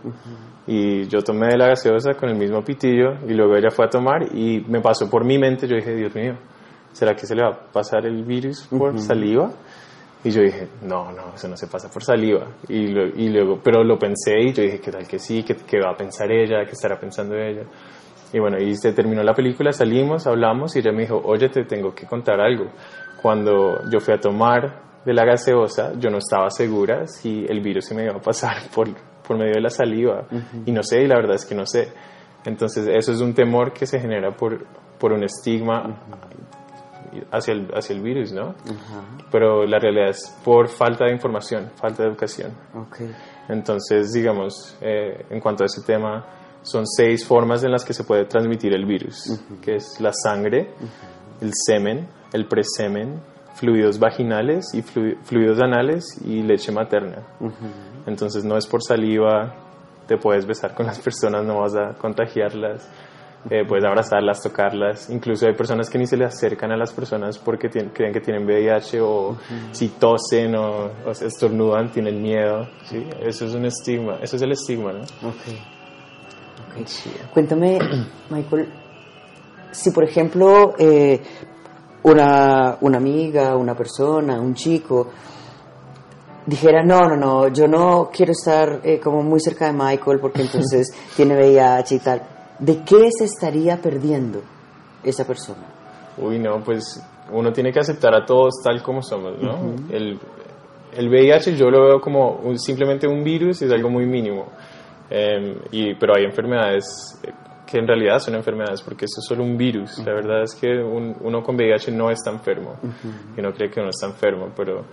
Y 0.66 1.08
yo 1.08 1.22
tomé 1.22 1.48
de 1.48 1.58
la 1.58 1.68
gaseosa 1.68 2.14
con 2.16 2.30
el 2.30 2.36
mismo 2.36 2.64
pitillo 2.64 3.20
y 3.28 3.34
luego 3.34 3.56
ella 3.56 3.70
fue 3.70 3.86
a 3.86 3.90
tomar 3.90 4.36
y 4.36 4.66
me 4.68 4.82
pasó 4.82 5.10
por 5.10 5.24
mi 5.24 5.38
mente, 5.38 5.68
yo 5.68 5.76
dije, 5.76 5.96
Dios 5.96 6.14
mío, 6.16 6.36
¿será 6.92 7.16
que 7.16 7.26
se 7.26 7.36
le 7.36 7.44
va 7.44 7.50
a 7.50 7.72
pasar 7.72 8.06
el 8.06 8.24
virus 8.24 8.68
por 8.68 9.00
saliva? 9.00 9.52
Y 10.24 10.32
yo 10.32 10.42
dije, 10.42 10.68
no, 10.82 11.12
no, 11.12 11.36
eso 11.36 11.48
no 11.48 11.56
se 11.56 11.68
pasa 11.68 11.90
por 11.90 12.04
saliva. 12.04 12.48
Y, 12.68 12.88
y 12.88 13.30
luego, 13.30 13.60
pero 13.64 13.84
lo 13.84 13.98
pensé 13.98 14.40
y 14.42 14.52
yo 14.52 14.64
dije, 14.64 14.80
¿qué 14.80 14.92
tal 14.92 15.08
que 15.08 15.20
sí? 15.20 15.44
¿Qué, 15.44 15.56
¿Qué 15.56 15.80
va 15.80 15.92
a 15.92 15.96
pensar 15.96 16.32
ella? 16.32 16.66
¿Qué 16.66 16.72
estará 16.72 17.00
pensando 17.00 17.36
ella? 17.36 17.62
Y 18.34 18.40
bueno, 18.40 18.58
y 18.60 18.76
se 18.76 18.94
terminó 18.94 19.24
la 19.24 19.34
película, 19.34 19.72
salimos, 19.72 20.28
hablamos 20.28 20.76
y 20.76 20.80
ella 20.80 20.92
me 20.92 21.04
dijo, 21.04 21.22
oye, 21.24 21.50
te 21.50 21.64
tengo 21.64 21.94
que 21.94 22.06
contar 22.06 22.42
algo. 22.42 22.66
Cuando 23.22 23.90
yo 23.90 24.00
fui 24.00 24.14
a 24.14 24.20
tomar 24.20 24.82
de 25.06 25.14
la 25.14 25.24
gaseosa, 25.24 25.94
yo 25.98 26.10
no 26.10 26.18
estaba 26.18 26.50
segura 26.50 27.08
si 27.08 27.46
el 27.48 27.62
virus 27.62 27.86
se 27.86 27.96
me 27.96 28.04
iba 28.04 28.14
a 28.14 28.22
pasar 28.22 28.58
por, 28.76 28.90
por 29.26 29.38
medio 29.38 29.54
de 29.54 29.62
la 29.62 29.70
saliva. 29.70 30.28
Y 30.66 30.72
no 30.72 30.84
sé, 30.84 31.02
y 31.04 31.08
la 31.08 31.16
verdad 31.16 31.36
es 31.36 31.46
que 31.46 31.56
no 31.56 31.66
sé. 31.66 31.94
Entonces, 32.46 32.88
eso 32.88 33.12
es 33.12 33.22
un 33.22 33.34
temor 33.34 33.74
que 33.74 33.86
se 33.86 34.00
genera 34.00 34.32
por, 34.36 34.66
por 35.00 35.12
un 35.14 35.24
estigma 35.24 35.98
hacia, 37.32 37.54
el, 37.54 37.68
hacia 37.74 37.96
el 37.96 38.02
virus, 38.02 38.32
¿no? 38.32 38.56
Pero 39.32 39.66
la 39.66 39.80
realidad 39.80 40.10
es 40.10 40.38
por 40.44 40.68
falta 40.70 41.06
de 41.06 41.14
información, 41.14 41.72
falta 41.76 42.04
de 42.04 42.10
educación. 42.10 42.52
Okay. 42.74 43.14
Entonces, 43.50 44.12
digamos, 44.14 44.78
eh, 44.82 45.26
en 45.30 45.40
cuanto 45.40 45.64
a 45.64 45.66
ese 45.66 45.82
tema, 45.82 46.26
son 46.68 46.86
seis 46.86 47.26
formas 47.26 47.64
en 47.64 47.72
las 47.72 47.86
que 47.86 47.94
se 47.94 48.04
puede 48.04 48.26
transmitir 48.26 48.74
el 48.74 48.86
virus, 48.86 49.40
que 49.62 49.78
es 49.78 50.00
la 50.02 50.12
sangre, 50.12 50.70
el 51.40 51.52
semen, 51.54 52.08
el 52.34 52.46
presemen, 52.46 53.22
fluidos 53.56 53.98
vaginales 54.00 54.74
y 54.74 54.82
fluidos 54.82 55.60
anales 55.62 56.20
y 56.26 56.44
leche 56.44 56.72
materna. 56.72 57.24
Entonces 58.06 58.44
no 58.44 58.58
es 58.58 58.68
por 58.68 58.84
saliva, 58.84 59.56
te 60.08 60.18
puedes 60.18 60.46
besar 60.46 60.74
con 60.74 60.86
las 60.86 61.00
personas, 61.00 61.46
no 61.46 61.62
vas 61.62 61.76
a 61.76 61.94
contagiarlas, 61.94 62.90
eh, 63.50 63.64
puedes 63.66 63.86
abrazarlas, 63.86 64.44
tocarlas. 64.44 65.10
Incluso 65.10 65.48
hay 65.48 65.54
personas 65.54 65.90
que 65.90 65.98
ni 65.98 66.06
se 66.06 66.18
le 66.18 66.26
acercan 66.26 66.72
a 66.74 66.78
las 66.78 66.92
personas 66.92 67.38
porque 67.38 67.70
creen 67.70 68.12
que 68.12 68.20
tienen 68.20 68.46
VIH 68.46 69.00
o 69.00 69.38
si 69.72 69.88
tosen 69.88 70.54
o, 70.56 70.92
estornudan, 71.12 71.92
tienen 71.92 72.22
miedo. 72.22 72.68
¿sí? 72.84 73.08
Eso 73.22 73.46
es 73.46 73.54
un 73.54 73.66
estigma, 73.66 74.18
eso 74.22 74.36
es 74.36 74.42
el 74.42 74.52
estigma. 74.52 74.92
¿no? 74.92 75.02
Cuéntame, 77.34 77.80
Michael, 78.30 78.74
si 79.72 79.92
por 79.92 80.04
ejemplo 80.04 80.76
eh, 80.78 81.22
una, 82.04 82.78
una 82.82 82.98
amiga, 82.98 83.56
una 83.56 83.76
persona, 83.76 84.40
un 84.40 84.54
chico 84.54 85.08
dijera, 86.48 86.82
no, 86.82 87.02
no, 87.10 87.18
no, 87.18 87.48
yo 87.50 87.68
no 87.68 88.10
quiero 88.12 88.32
estar 88.32 88.80
eh, 88.84 89.00
como 89.00 89.22
muy 89.22 89.40
cerca 89.40 89.68
de 89.68 89.74
Michael 89.74 90.20
porque 90.20 90.42
entonces 90.44 90.92
tiene 91.16 91.36
VIH 91.36 91.96
y 91.96 92.00
tal, 92.00 92.22
¿de 92.58 92.84
qué 92.84 93.10
se 93.12 93.26
estaría 93.26 93.80
perdiendo 93.80 94.42
esa 95.04 95.28
persona? 95.28 95.66
Uy, 96.18 96.40
no, 96.40 96.64
pues 96.64 97.04
uno 97.32 97.52
tiene 97.52 97.72
que 97.72 97.80
aceptar 97.80 98.16
a 98.16 98.26
todos 98.26 98.62
tal 98.64 98.82
como 98.82 99.04
somos, 99.04 99.34
¿no? 99.40 99.76
el, 99.92 100.18
el 100.96 101.10
VIH 101.10 101.56
yo 101.56 101.70
lo 101.70 101.86
veo 101.86 102.02
como 102.02 102.42
simplemente 102.56 103.08
un 103.08 103.24
virus, 103.24 103.62
es 103.62 103.72
algo 103.72 103.90
muy 103.90 104.06
mínimo. 104.06 104.46
Em, 105.10 105.56
y, 105.72 105.96
pero 105.96 106.16
hay 106.16 106.26
enfermedades 106.26 107.20
eh, 107.24 107.32
que 107.66 107.80
en 107.80 107.88
realidad 107.88 108.20
son 108.20 108.36
enfermedades, 108.36 108.82
porque 108.82 109.06
esto 109.06 109.20
es 109.22 109.28
solo 109.28 109.44
un 109.44 109.58
virus. 109.58 110.00
La 110.00 110.14
verdad 110.14 110.44
es 110.44 110.56
que 110.56 110.68
uno 110.78 111.44
con 111.44 111.56
VIH 111.56 111.92
no 111.92 112.10
está 112.10 112.32
enfermo, 112.32 112.76
y 113.38 113.42
no 113.42 113.52
cree 113.54 113.70
que 113.70 113.82
uno 113.82 113.90
está 113.90 114.08
enfermo, 114.08 114.52
pero 114.56 114.86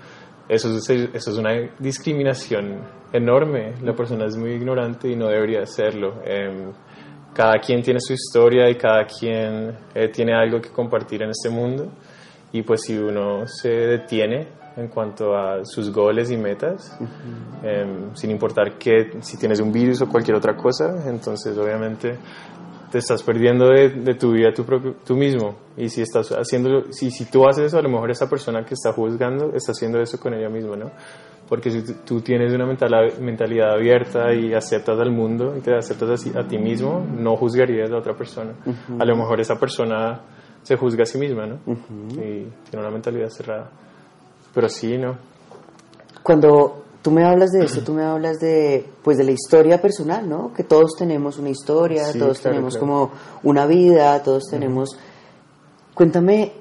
eso 0.48 0.76
es, 0.76 0.90
eso 0.90 1.30
es 1.30 1.38
una 1.38 1.52
discriminación 1.78 2.80
enorme. 3.12 3.74
La 3.82 3.94
persona 3.94 4.26
es 4.26 4.36
muy 4.36 4.52
ignorante 4.52 5.08
y 5.08 5.16
no 5.16 5.28
debería 5.28 5.62
hacerlo. 5.62 6.20
Em, 6.24 6.72
cada 7.32 7.58
quien 7.58 7.82
tiene 7.82 8.00
su 8.00 8.12
historia 8.12 8.68
y 8.68 8.74
cada 8.74 9.06
quien 9.06 9.76
eh, 9.94 10.08
tiene 10.08 10.34
algo 10.34 10.60
que 10.60 10.70
compartir 10.70 11.22
en 11.22 11.30
este 11.30 11.48
mundo. 11.48 11.92
Y 12.52 12.62
pues 12.62 12.82
si 12.82 12.96
uno 12.96 13.46
se 13.46 13.68
detiene 13.68 14.46
en 14.76 14.88
cuanto 14.88 15.36
a 15.36 15.64
sus 15.64 15.92
goles 15.92 16.30
y 16.30 16.36
metas, 16.36 16.98
em, 17.62 18.14
sin 18.14 18.30
importar 18.30 18.76
que 18.76 19.12
si 19.20 19.36
tienes 19.36 19.60
un 19.60 19.72
virus 19.72 20.02
o 20.02 20.08
cualquier 20.08 20.36
otra 20.36 20.56
cosa, 20.56 21.08
entonces 21.08 21.56
obviamente 21.56 22.18
te 22.90 22.98
estás 22.98 23.24
perdiendo 23.24 23.70
de, 23.70 24.14
tu 24.14 24.32
vida 24.32 24.52
tú, 24.54 24.64
tú, 25.04 25.16
mismo. 25.16 25.56
Y 25.76 25.88
si 25.88 26.02
estás 26.02 26.30
haciendo, 26.30 26.92
si, 26.92 27.10
si 27.10 27.24
tú 27.24 27.44
haces 27.44 27.66
eso, 27.66 27.78
a 27.78 27.82
lo 27.82 27.88
mejor 27.88 28.10
esa 28.10 28.30
persona 28.30 28.64
que 28.64 28.74
está 28.74 28.92
juzgando 28.92 29.52
está 29.52 29.72
haciendo 29.72 30.00
eso 30.00 30.18
con 30.20 30.32
ella 30.32 30.48
misma, 30.48 30.76
¿no? 30.76 30.92
Porque 31.48 31.70
si 31.70 31.82
tú 32.04 32.20
tienes 32.20 32.54
una 32.54 32.66
mentalidad 32.66 33.72
abierta 33.72 34.32
y 34.32 34.54
aceptas 34.54 34.98
al 35.00 35.10
mundo 35.10 35.54
y 35.58 35.60
te 35.60 35.74
aceptas 35.74 36.24
a, 36.36 36.46
ti 36.46 36.56
mismo, 36.56 37.04
no 37.18 37.36
juzgarías 37.36 37.90
a 37.90 37.96
otra 37.96 38.14
persona. 38.14 38.52
A 38.98 39.04
lo 39.04 39.16
mejor 39.16 39.40
esa 39.40 39.58
persona 39.58 40.20
se 40.62 40.76
juzga 40.76 41.02
a 41.02 41.06
sí 41.06 41.18
misma, 41.18 41.46
¿no? 41.46 41.58
Y 42.12 42.46
tiene 42.70 42.78
una 42.78 42.90
mentalidad 42.90 43.28
cerrada. 43.28 43.70
Pero 44.54 44.68
sí, 44.68 44.96
¿no? 44.96 45.16
Cuando 46.22 46.84
tú 47.02 47.10
me 47.10 47.24
hablas 47.24 47.50
de 47.50 47.64
eso, 47.64 47.82
tú 47.82 47.92
me 47.92 48.02
hablas 48.02 48.38
de, 48.38 48.86
pues, 49.02 49.18
de 49.18 49.24
la 49.24 49.32
historia 49.32 49.80
personal, 49.82 50.26
¿no? 50.28 50.54
Que 50.54 50.64
todos 50.64 50.92
tenemos 50.96 51.38
una 51.38 51.50
historia, 51.50 52.04
todos 52.18 52.40
tenemos 52.40 52.78
como 52.78 53.10
una 53.42 53.66
vida, 53.66 54.22
todos 54.22 54.44
tenemos... 54.50 54.96
Cuéntame, 55.92 56.52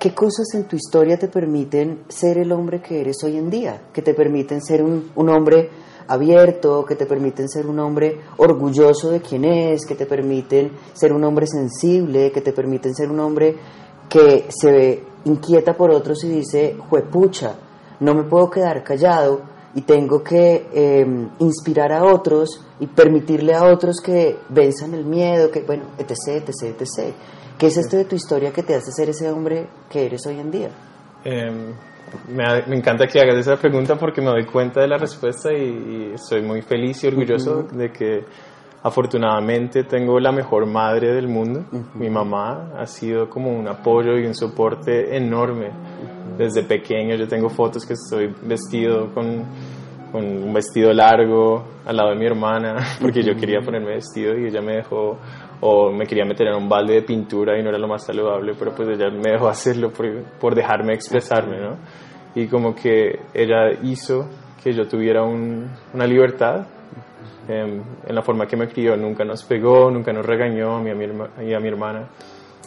¿qué 0.00 0.14
cosas 0.14 0.46
en 0.54 0.64
tu 0.64 0.76
historia 0.76 1.18
te 1.18 1.28
permiten 1.28 2.00
ser 2.08 2.38
el 2.38 2.50
hombre 2.50 2.80
que 2.82 3.00
eres 3.00 3.22
hoy 3.22 3.36
en 3.36 3.48
día? 3.48 3.82
Que 3.92 4.02
te 4.02 4.12
permiten 4.12 4.60
ser 4.60 4.82
un, 4.82 5.10
un 5.14 5.28
hombre 5.28 5.70
abierto, 6.08 6.84
que 6.84 6.96
te 6.96 7.06
permiten 7.06 7.48
ser 7.48 7.66
un 7.66 7.78
hombre 7.78 8.20
orgulloso 8.38 9.10
de 9.10 9.20
quién 9.20 9.44
es, 9.44 9.86
que 9.86 9.94
te 9.94 10.06
permiten 10.06 10.72
ser 10.94 11.12
un 11.12 11.22
hombre 11.24 11.46
sensible, 11.46 12.32
que 12.32 12.40
te 12.40 12.52
permiten 12.52 12.94
ser 12.94 13.10
un 13.10 13.20
hombre 13.20 13.56
que 14.08 14.46
se 14.48 15.02
inquieta 15.26 15.74
por 15.74 15.90
otros 15.90 16.24
y 16.24 16.28
dice, 16.28 16.76
juepucha, 16.88 17.54
no 18.00 18.14
me 18.14 18.24
puedo 18.24 18.50
quedar 18.50 18.82
callado 18.82 19.42
y 19.74 19.82
tengo 19.82 20.22
que 20.22 20.68
em, 20.72 21.28
inspirar 21.38 21.92
a 21.92 22.04
otros 22.04 22.64
y 22.80 22.86
permitirle 22.86 23.54
a 23.54 23.64
otros 23.64 24.00
que 24.00 24.38
venzan 24.48 24.94
el 24.94 25.04
miedo, 25.04 25.50
que 25.50 25.60
bueno, 25.60 25.84
etc, 25.98 26.48
etc, 26.48 26.80
etc. 26.80 27.14
¿Qué 27.58 27.66
es 27.66 27.76
esto 27.76 27.96
de 27.96 28.04
tu 28.04 28.16
historia 28.16 28.52
que 28.52 28.62
te 28.62 28.74
hace 28.74 28.90
ser 28.92 29.10
ese 29.10 29.30
hombre 29.30 29.66
que 29.90 30.06
eres 30.06 30.26
hoy 30.26 30.40
en 30.40 30.50
día? 30.50 30.70
Em, 31.24 31.74
me, 32.28 32.76
encanta 32.76 33.06
que 33.06 33.20
hagas 33.20 33.36
esa 33.36 33.56
pregunta 33.56 33.96
porque 33.96 34.20
me 34.20 34.28
doy 34.28 34.46
cuenta 34.46 34.80
de 34.80 34.88
la 34.88 34.96
respuesta 34.96 35.52
y, 35.52 36.12
estoy 36.14 36.42
muy 36.42 36.62
feliz 36.62 37.02
y 37.04 37.08
orgulloso 37.08 37.64
de 37.64 37.90
que 37.90 38.24
afortunadamente 38.86 39.82
tengo 39.82 40.20
la 40.20 40.30
mejor 40.30 40.64
madre 40.64 41.12
del 41.12 41.26
mundo. 41.26 41.64
Mi 41.94 42.08
mamá 42.08 42.70
ha 42.78 42.86
sido 42.86 43.28
como 43.28 43.50
un 43.50 43.66
apoyo 43.66 44.16
y 44.16 44.26
un 44.26 44.34
soporte 44.34 45.16
enorme 45.16 45.70
desde 46.38 46.62
pequeño 46.62 47.16
yo 47.16 47.26
tengo 47.26 47.48
fotos 47.48 47.84
que 47.84 47.94
estoy 47.94 48.32
vestido 48.42 49.12
con, 49.12 49.44
con, 50.12 50.24
un 50.24 50.52
vestido 50.52 50.92
largo 50.92 51.64
al 51.86 51.96
lado 51.96 52.10
de 52.10 52.16
mi 52.16 52.26
hermana 52.26 52.76
porque 53.00 53.22
yo 53.22 53.34
quería 53.34 53.60
ponerme 53.60 53.94
vestido 53.94 54.38
y 54.38 54.46
ella 54.46 54.60
me 54.60 54.76
dejó 54.76 55.18
o 55.60 55.90
me 55.90 56.06
quería 56.06 56.26
meter 56.26 56.48
en 56.48 56.54
un 56.54 56.68
balde 56.68 56.94
de 56.94 57.02
pintura 57.02 57.58
y 57.58 57.62
no 57.62 57.70
era 57.70 57.78
lo 57.78 57.88
más 57.88 58.04
saludable 58.04 58.52
pero 58.58 58.74
pues 58.74 58.88
ella 58.90 59.08
me 59.10 59.32
dejó 59.32 59.48
hacerlo 59.48 59.90
por, 59.90 60.06
por 60.38 60.54
dejarme 60.54 60.92
expresarme 60.92 61.58
¿no? 61.58 61.76
y 62.34 62.46
como 62.48 62.74
que 62.74 63.18
ella 63.32 63.72
hizo 63.82 64.28
que 64.62 64.74
yo 64.74 64.86
tuviera 64.86 65.22
un, 65.22 65.70
una 65.94 66.06
libertad 66.06 66.66
en, 67.48 67.82
en, 68.06 68.14
la 68.14 68.22
forma 68.22 68.46
que 68.46 68.56
me 68.56 68.68
crió 68.68 68.96
nunca 68.96 69.24
nos 69.24 69.44
pegó 69.44 69.90
nunca 69.90 70.12
nos 70.12 70.24
regañó 70.24 70.76
a 70.76 70.80
mí 70.82 70.90
y 70.90 71.54
a 71.54 71.60
mi 71.60 71.68
hermana 71.68 72.08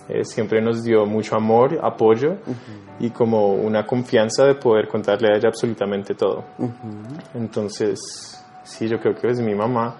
eh, 0.09 0.25
siempre 0.25 0.59
nos 0.59 0.83
dio 0.83 1.05
mucho 1.05 1.35
amor, 1.35 1.77
apoyo 1.83 2.37
y 2.99 3.11
como 3.11 3.53
una 3.53 3.85
confianza 3.85 4.43
de 4.43 4.55
poder 4.55 4.87
contarle 4.87 5.31
a 5.31 5.37
ella 5.37 5.49
absolutamente 5.49 6.15
todo. 6.15 6.45
Entonces, 7.35 8.43
sí, 8.63 8.87
yo 8.87 8.99
creo 8.99 9.13
que 9.13 9.27
es 9.27 9.39
mi 9.39 9.53
mamá. 9.53 9.97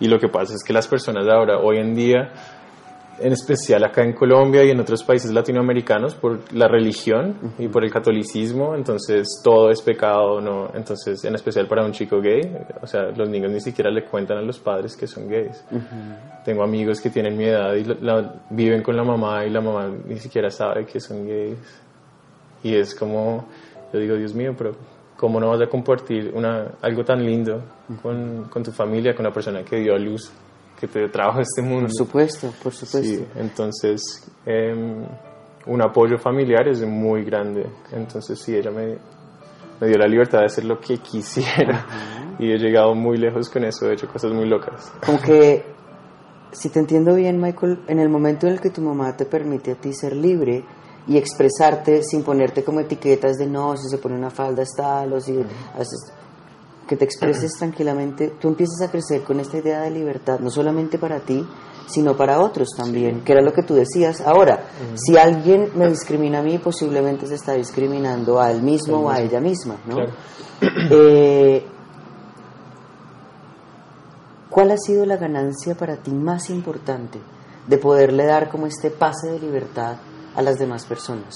Y 0.00 0.08
lo 0.08 0.18
que 0.18 0.28
pasa 0.28 0.54
es 0.54 0.64
que 0.64 0.72
las 0.72 0.88
personas 0.88 1.28
ahora, 1.28 1.60
hoy 1.60 1.78
en 1.78 1.94
día, 1.94 2.32
en 3.18 3.32
especial 3.32 3.84
acá 3.84 4.02
en 4.02 4.12
Colombia 4.12 4.64
y 4.64 4.70
en 4.70 4.80
otros 4.80 5.02
países 5.04 5.30
latinoamericanos 5.32 6.14
por 6.14 6.52
la 6.52 6.68
religión 6.68 7.36
y 7.58 7.68
por 7.68 7.84
el 7.84 7.90
catolicismo, 7.90 8.74
entonces 8.74 9.40
todo 9.42 9.70
es 9.70 9.80
pecado, 9.82 10.40
¿no? 10.40 10.70
Entonces, 10.74 11.22
en 11.24 11.34
especial 11.34 11.66
para 11.66 11.84
un 11.84 11.92
chico 11.92 12.20
gay, 12.20 12.40
o 12.80 12.86
sea, 12.86 13.10
los 13.16 13.28
niños 13.28 13.52
ni 13.52 13.60
siquiera 13.60 13.90
le 13.90 14.04
cuentan 14.04 14.38
a 14.38 14.42
los 14.42 14.58
padres 14.58 14.96
que 14.96 15.06
son 15.06 15.28
gays. 15.28 15.64
Tengo 16.44 16.62
amigos 16.62 17.00
que 17.00 17.10
tienen 17.10 17.36
mi 17.36 17.44
edad 17.44 17.74
y 17.74 17.84
viven 18.50 18.82
con 18.82 18.96
la 18.96 19.04
mamá 19.04 19.44
y 19.44 19.50
la 19.50 19.60
mamá 19.60 19.90
ni 20.06 20.18
siquiera 20.18 20.50
sabe 20.50 20.86
que 20.86 21.00
son 21.00 21.26
gays. 21.26 21.58
Y 22.62 22.74
es 22.74 22.94
como, 22.94 23.46
yo 23.92 23.98
digo, 23.98 24.16
Dios 24.16 24.34
mío, 24.34 24.54
pero 24.56 24.72
¿cómo 25.16 25.38
no 25.38 25.48
vas 25.48 25.60
a 25.60 25.66
compartir 25.66 26.32
una, 26.34 26.72
algo 26.80 27.04
tan 27.04 27.24
lindo 27.24 27.62
con, 28.02 28.44
con 28.44 28.62
tu 28.62 28.72
familia, 28.72 29.14
con 29.14 29.24
la 29.24 29.32
persona 29.32 29.62
que 29.62 29.76
dio 29.76 29.94
a 29.94 29.98
luz 29.98 30.32
que 30.82 30.88
te 30.88 31.08
trajo 31.08 31.38
este 31.38 31.62
mundo. 31.62 31.86
Por 31.86 31.94
supuesto, 31.94 32.52
por 32.60 32.72
supuesto. 32.72 33.08
Sí, 33.08 33.24
entonces, 33.36 34.28
em, 34.44 35.06
un 35.66 35.80
apoyo 35.80 36.18
familiar 36.18 36.66
es 36.66 36.84
muy 36.84 37.22
grande. 37.22 37.70
Entonces, 37.92 38.40
sí, 38.40 38.56
ella 38.56 38.72
me, 38.72 38.98
me 39.80 39.86
dio 39.86 39.96
la 39.96 40.08
libertad 40.08 40.40
de 40.40 40.46
hacer 40.46 40.64
lo 40.64 40.80
que 40.80 40.98
quisiera. 40.98 41.86
Y 42.40 42.50
he 42.50 42.58
llegado 42.58 42.96
muy 42.96 43.16
lejos 43.16 43.48
con 43.48 43.62
eso, 43.62 43.88
he 43.88 43.92
hecho 43.92 44.08
cosas 44.08 44.32
muy 44.32 44.48
locas. 44.48 44.92
Como 45.06 45.20
que, 45.20 45.64
si 46.50 46.68
te 46.70 46.80
entiendo 46.80 47.14
bien, 47.14 47.40
Michael, 47.40 47.84
en 47.86 48.00
el 48.00 48.08
momento 48.08 48.48
en 48.48 48.54
el 48.54 48.60
que 48.60 48.70
tu 48.70 48.80
mamá 48.80 49.16
te 49.16 49.24
permite 49.24 49.70
a 49.70 49.74
ti 49.76 49.92
ser 49.92 50.16
libre, 50.16 50.64
y 51.06 51.16
expresarte 51.16 52.02
sin 52.04 52.22
ponerte 52.22 52.62
como 52.62 52.80
etiquetas 52.80 53.36
de 53.36 53.46
no, 53.46 53.76
si 53.76 53.88
se 53.88 53.98
pone 53.98 54.14
una 54.14 54.30
falda 54.30 54.62
está 54.62 55.00
tal, 55.00 55.14
o 55.14 55.20
si 55.20 55.36
haces, 55.74 56.12
que 56.86 56.96
te 56.96 57.04
expreses 57.04 57.52
tranquilamente, 57.58 58.32
tú 58.40 58.48
empiezas 58.48 58.82
a 58.82 58.90
crecer 58.90 59.22
con 59.22 59.40
esta 59.40 59.58
idea 59.58 59.80
de 59.82 59.90
libertad, 59.90 60.40
no 60.40 60.50
solamente 60.50 60.98
para 60.98 61.20
ti, 61.20 61.46
sino 61.86 62.16
para 62.16 62.40
otros 62.40 62.68
también, 62.76 63.22
que 63.22 63.32
era 63.32 63.42
lo 63.42 63.52
que 63.52 63.62
tú 63.62 63.74
decías. 63.74 64.20
Ahora, 64.22 64.64
si 64.94 65.16
alguien 65.16 65.70
me 65.74 65.88
discrimina 65.88 66.40
a 66.40 66.42
mí, 66.42 66.58
posiblemente 66.58 67.26
se 67.26 67.34
está 67.34 67.54
discriminando 67.54 68.40
a 68.40 68.50
él 68.50 68.62
mismo 68.62 68.98
o 68.98 69.10
a 69.10 69.20
ella 69.20 69.40
misma, 69.40 69.76
¿no? 69.86 69.96
Eh, 70.92 71.66
¿Cuál 74.48 74.70
ha 74.70 74.76
sido 74.76 75.04
la 75.06 75.16
ganancia 75.16 75.74
para 75.74 75.96
ti 75.96 76.12
más 76.12 76.50
importante 76.50 77.18
de 77.66 77.78
poderle 77.78 78.26
dar 78.26 78.48
como 78.48 78.66
este 78.66 78.90
pase 78.90 79.32
de 79.32 79.40
libertad 79.40 79.96
a 80.36 80.42
las 80.42 80.58
demás 80.58 80.86
personas? 80.86 81.34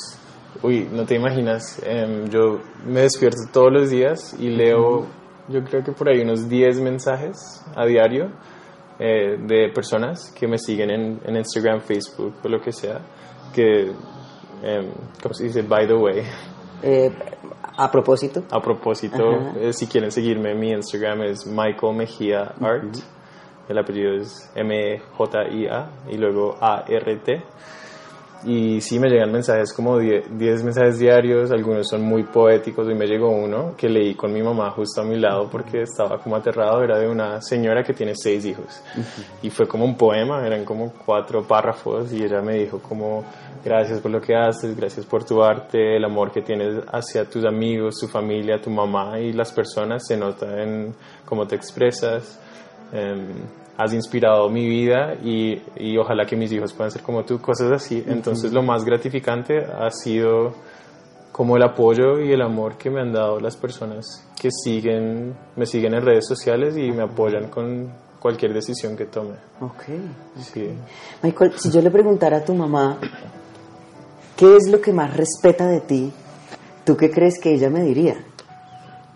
Uy, 0.63 0.89
no 0.93 1.05
te 1.05 1.17
imaginas, 1.17 1.81
em, 1.83 2.29
yo 2.29 2.61
me 2.87 3.01
despierto 3.01 3.39
todos 3.53 3.73
los 3.73 3.91
días 3.91 4.37
y 4.39 4.51
leo 4.51 5.07
yo 5.49 5.63
creo 5.65 5.83
que 5.83 5.93
por 5.93 6.09
ahí 6.09 6.21
unos 6.21 6.49
10 6.49 6.81
mensajes 6.81 7.65
a 7.75 7.85
diario 7.87 8.31
eh, 8.99 9.37
de 9.39 9.69
personas 9.75 10.31
que 10.33 10.47
me 10.47 10.59
siguen 10.59 10.91
en, 10.91 11.21
en, 11.25 11.37
Instagram, 11.37 11.81
Facebook 11.81 12.35
o 12.43 12.49
lo 12.49 12.61
que 12.61 12.73
sea, 12.73 13.01
que, 13.55 13.93
eh, 14.63 14.93
¿cómo 15.23 15.35
se 15.35 15.45
dice? 15.45 15.63
By 15.63 15.87
the 15.87 15.95
way. 15.95 16.23
Eh, 16.83 17.11
a 17.79 17.91
propósito. 17.91 18.45
A 18.51 18.61
propósito, 18.61 19.55
eh, 19.61 19.73
si 19.73 19.87
quieren 19.87 20.11
seguirme, 20.11 20.55
mi 20.55 20.71
Instagram 20.71 21.23
es 21.23 21.47
Michael 21.47 21.95
Mejía 21.95 22.55
Art. 22.61 22.97
El 23.69 23.79
apellido 23.79 24.15
es 24.15 24.51
M-J-I-A 24.55 25.91
y 26.09 26.17
luego 26.17 26.57
A-R-T. 26.61 27.43
Y 28.45 28.81
sí 28.81 28.99
me 28.99 29.09
llegan 29.09 29.33
mensajes 29.33 29.73
como 29.73 29.99
10 29.99 30.31
mensajes 30.63 30.99
diarios, 30.99 31.51
algunos 31.51 31.89
son 31.89 32.03
muy 32.03 32.23
poéticos. 32.25 32.89
y 32.91 32.95
me 32.95 33.07
llegó 33.07 33.31
uno 33.31 33.75
que 33.77 33.89
leí 33.89 34.15
con 34.15 34.33
mi 34.33 34.43
mamá 34.43 34.71
justo 34.71 35.01
a 35.01 35.05
mi 35.05 35.19
lado 35.19 35.49
porque 35.51 35.83
estaba 35.83 36.19
como 36.19 36.37
aterrado. 36.37 36.83
Era 36.83 36.99
de 36.99 37.09
una 37.09 37.41
señora 37.41 37.83
que 37.83 37.93
tiene 37.93 38.13
seis 38.15 38.45
hijos. 38.45 38.83
Y 39.43 39.51
fue 39.51 39.67
como 39.67 39.85
un 39.85 39.97
poema, 39.97 40.47
eran 40.47 40.65
como 40.65 40.93
cuatro 40.93 41.43
párrafos. 41.47 42.13
Y 42.13 42.23
ella 42.23 42.41
me 42.43 42.55
dijo 42.55 42.79
como, 42.79 43.25
gracias 43.65 44.01
por 44.01 44.11
lo 44.11 44.21
que 44.21 44.37
haces, 44.37 44.77
gracias 44.77 45.05
por 45.07 45.25
tu 45.25 45.43
arte, 45.43 45.97
el 45.97 46.05
amor 46.05 46.31
que 46.31 46.43
tienes 46.43 46.85
hacia 46.93 47.25
tus 47.25 47.45
amigos, 47.45 47.97
tu 47.99 48.07
familia, 48.07 48.61
tu 48.61 48.71
mamá 48.71 49.19
y 49.19 49.33
las 49.33 49.51
personas 49.51 50.07
se 50.07 50.17
nota 50.17 50.63
en 50.63 50.95
cómo 51.25 51.47
te 51.47 51.57
expresas. 51.57 52.39
Em, 52.93 53.27
has 53.77 53.93
inspirado 53.93 54.49
mi 54.49 54.69
vida 54.69 55.15
y, 55.23 55.63
y, 55.77 55.99
ojalá 55.99 56.25
que 56.25 56.37
mis 56.37 56.51
hijos 56.53 56.73
puedan 56.73 56.91
ser 56.91 57.03
como 57.03 57.25
tú, 57.25 57.41
cosas 57.41 57.73
así. 57.73 58.03
Entonces 58.07 58.53
lo 58.53 58.63
más 58.63 58.85
gratificante 58.85 59.59
ha 59.59 59.91
sido 59.91 60.55
como 61.33 61.57
el 61.57 61.63
apoyo 61.63 62.21
y 62.21 62.33
el 62.33 62.41
amor 62.41 62.79
que 62.79 62.91
me 62.91 63.01
han 63.01 63.13
dado 63.13 63.39
las 63.41 63.57
personas 63.57 64.27
que 64.41 64.49
siguen, 64.51 65.37
me 65.57 65.67
siguen 65.67 65.95
en 65.95 66.03
redes 66.03 66.27
sociales 66.27 66.77
y 66.77 66.91
me 66.93 67.03
apoyan 67.03 67.49
con, 67.49 67.91
cualquier 68.27 68.53
decisión 68.53 68.97
que 68.97 69.07
tome. 69.07 69.37
Ok. 69.61 69.85
Sí. 70.41 70.69
Michael, 71.23 71.53
si 71.57 71.71
yo 71.71 71.81
le 71.81 71.93
preguntara 71.93 72.39
a 72.39 72.45
tu 72.45 72.55
mamá, 72.55 72.99
¿qué 74.37 74.57
es 74.57 74.69
lo 74.69 74.81
que 74.81 74.93
más 74.93 75.17
respeta 75.17 75.69
de 75.69 75.81
ti? 75.81 76.13
¿Tú 76.85 76.97
qué 76.97 77.09
crees 77.11 77.39
que 77.41 77.55
ella 77.55 77.71
me 77.71 77.83
diría? 77.83 78.17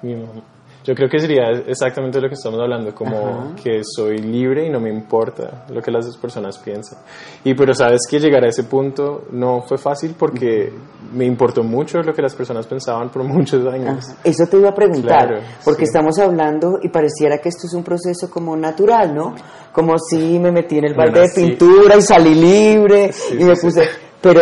Mi 0.02 0.14
mamá. 0.14 0.42
Yo 0.82 0.94
creo 0.94 1.08
que 1.10 1.18
sería 1.18 1.50
exactamente 1.66 2.20
lo 2.20 2.28
que 2.28 2.34
estamos 2.34 2.58
hablando, 2.58 2.94
como 2.94 3.16
Ajá. 3.18 3.54
que 3.62 3.82
soy 3.84 4.16
libre 4.18 4.66
y 4.66 4.70
no 4.70 4.80
me 4.80 4.88
importa 4.88 5.64
lo 5.68 5.82
que 5.82 5.90
las 5.90 6.06
dos 6.06 6.16
personas 6.16 6.56
piensan. 6.58 6.98
Y 7.44 7.52
pero 7.54 7.74
sabes 7.74 8.00
que 8.08 8.18
llegar 8.18 8.44
a 8.44 8.48
ese 8.48 8.64
punto 8.64 9.24
no 9.32 9.60
fue 9.62 9.76
fácil 9.76 10.14
porque 10.18 10.72
me 11.12 11.26
importó 11.26 11.62
mucho 11.62 12.02
lo 12.02 12.14
que 12.14 12.22
las 12.22 12.34
personas 12.34 12.66
pensaban 12.66 13.10
por 13.10 13.22
muchos 13.24 13.66
años. 13.66 14.08
Ajá. 14.08 14.16
Eso 14.24 14.46
te 14.46 14.56
iba 14.56 14.70
a 14.70 14.74
preguntar, 14.74 15.28
Claro, 15.28 15.42
porque 15.64 15.84
sí. 15.84 15.90
estamos 15.90 16.18
hablando 16.18 16.78
y 16.82 16.88
pareciera 16.88 17.38
que 17.38 17.50
esto 17.50 17.66
es 17.66 17.74
un 17.74 17.84
proceso 17.84 18.30
como 18.30 18.56
natural, 18.56 19.14
¿no? 19.14 19.34
Como 19.72 19.98
si 19.98 20.38
me 20.38 20.50
metí 20.50 20.78
en 20.78 20.86
el 20.86 20.94
balde 20.94 21.20
de 21.20 21.26
Nací. 21.26 21.42
pintura 21.46 21.96
y 21.96 22.02
salí 22.02 22.34
libre 22.34 23.12
Sí, 23.12 23.36
y 23.38 23.44
me 23.44 23.54
sí, 23.54 23.66
puse... 23.66 23.86
Pero 24.22 24.40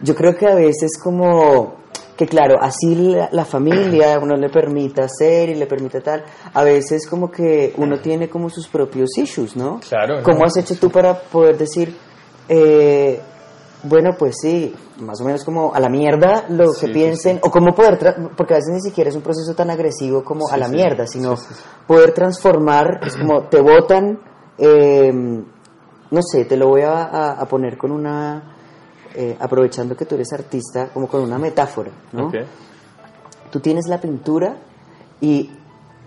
yo 0.00 0.14
creo 0.14 0.34
que 0.34 0.46
a 0.46 0.54
veces 0.54 0.98
como 1.02 1.81
que 2.16 2.26
claro, 2.26 2.56
así 2.60 2.94
la, 2.94 3.28
la 3.32 3.44
familia 3.44 4.18
uno 4.20 4.36
le 4.36 4.48
permita 4.50 5.04
hacer 5.04 5.48
y 5.48 5.54
le 5.54 5.66
permita 5.66 6.00
tal, 6.00 6.24
a 6.52 6.62
veces 6.62 7.06
como 7.08 7.30
que 7.30 7.72
uno 7.78 8.00
tiene 8.00 8.28
como 8.28 8.50
sus 8.50 8.68
propios 8.68 9.16
issues, 9.16 9.56
¿no? 9.56 9.80
Claro, 9.80 10.18
¿no? 10.18 10.22
¿Cómo 10.22 10.44
has 10.44 10.56
hecho 10.58 10.76
tú 10.76 10.90
para 10.90 11.18
poder 11.18 11.56
decir, 11.56 11.96
eh, 12.48 13.20
bueno, 13.84 14.10
pues 14.18 14.36
sí, 14.40 14.74
más 15.00 15.20
o 15.20 15.24
menos 15.24 15.42
como 15.44 15.74
a 15.74 15.80
la 15.80 15.88
mierda 15.88 16.44
lo 16.50 16.68
Sí, 16.72 16.82
que 16.82 16.86
sí, 16.88 16.92
piensen, 16.92 17.40
o 17.42 17.50
cómo 17.50 17.74
poder, 17.74 17.98
tra- 17.98 18.30
porque 18.36 18.54
a 18.54 18.56
veces 18.58 18.74
ni 18.74 18.80
siquiera 18.80 19.10
es 19.10 19.16
un 19.16 19.22
proceso 19.22 19.54
tan 19.54 19.70
agresivo 19.70 20.22
como 20.22 20.48
a 20.48 20.56
la 20.56 20.68
mierda, 20.68 21.06
sino 21.06 21.34
poder 21.86 22.12
transformar, 22.12 23.00
es 23.04 23.16
como 23.16 23.44
te 23.48 23.60
votan, 23.60 24.20
eh, 24.58 25.10
no 26.10 26.20
sé, 26.22 26.44
te 26.44 26.56
lo 26.56 26.68
voy 26.68 26.82
a, 26.82 27.04
a- 27.04 27.32
a 27.40 27.46
poner 27.46 27.76
con 27.76 27.90
una, 27.90 28.51
eh, 29.14 29.36
aprovechando 29.38 29.96
que 29.96 30.04
tú 30.04 30.14
eres 30.14 30.32
artista, 30.32 30.88
como 30.92 31.08
con 31.08 31.22
una 31.22 31.38
metáfora, 31.38 31.90
¿no? 32.12 32.30
Tú 33.50 33.60
tienes 33.60 33.86
la 33.86 34.00
pintura 34.00 34.56
y 35.20 35.50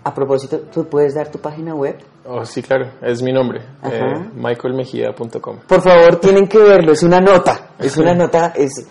a 0.06 0.14
propósito, 0.14 0.60
tú 0.72 0.84
puedes 0.86 1.14
dar 1.14 1.30
tu 1.30 1.38
página 1.38 1.74
web. 1.74 1.96
Oh, 2.24 2.44
sí, 2.44 2.62
claro, 2.62 2.90
es 3.02 3.22
mi 3.22 3.32
nombre, 3.32 3.60
eh, 3.82 4.30
michaelmejia.com. 4.34 5.58
Por 5.66 5.80
favor, 5.80 6.16
tienen 6.20 6.46
que 6.46 6.58
verlo, 6.58 6.92
es 6.92 7.02
una 7.02 7.20
nota, 7.20 7.70
es 7.78 7.96
una 7.96 8.14
nota, 8.16 8.52
es 8.54 8.86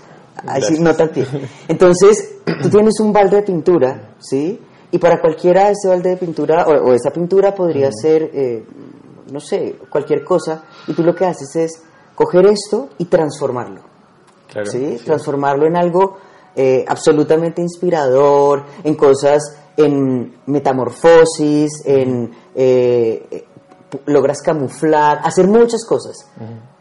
así, 0.45 0.79
nota 0.79 1.07
pie. 1.07 1.25
Entonces, 1.67 2.39
tú 2.61 2.69
tienes 2.69 2.99
un 2.99 3.13
balde 3.13 3.37
de 3.37 3.43
pintura, 3.43 4.15
¿sí? 4.19 4.59
Y 4.91 4.97
para 4.97 5.19
cualquiera 5.19 5.69
ese 5.69 5.87
balde 5.87 6.11
de 6.11 6.17
pintura 6.17 6.65
o, 6.67 6.89
o 6.89 6.93
esa 6.93 7.11
pintura 7.11 7.53
podría 7.53 7.91
ser, 7.91 8.29
eh, 8.33 8.65
no 9.31 9.39
sé, 9.39 9.77
cualquier 9.89 10.23
cosa, 10.23 10.63
y 10.87 10.93
tú 10.93 11.03
lo 11.03 11.15
que 11.15 11.25
haces 11.25 11.55
es 11.55 11.83
coger 12.13 12.45
esto 12.47 12.89
y 12.97 13.05
transformarlo. 13.05 13.94
Claro. 14.55 14.71
¿sí? 14.71 14.97
Transformarlo 15.03 15.67
en 15.67 15.75
algo 15.75 16.15
eh, 16.55 16.85
absolutamente 16.87 17.61
inspirador, 17.61 18.63
en 18.85 18.95
cosas, 18.95 19.41
en 19.75 20.33
metamorfosis, 20.45 21.83
en 21.83 22.31
eh, 22.55 23.43
logras 24.05 24.41
camuflar, 24.41 25.19
hacer 25.23 25.47
muchas 25.47 25.85
cosas 25.85 26.31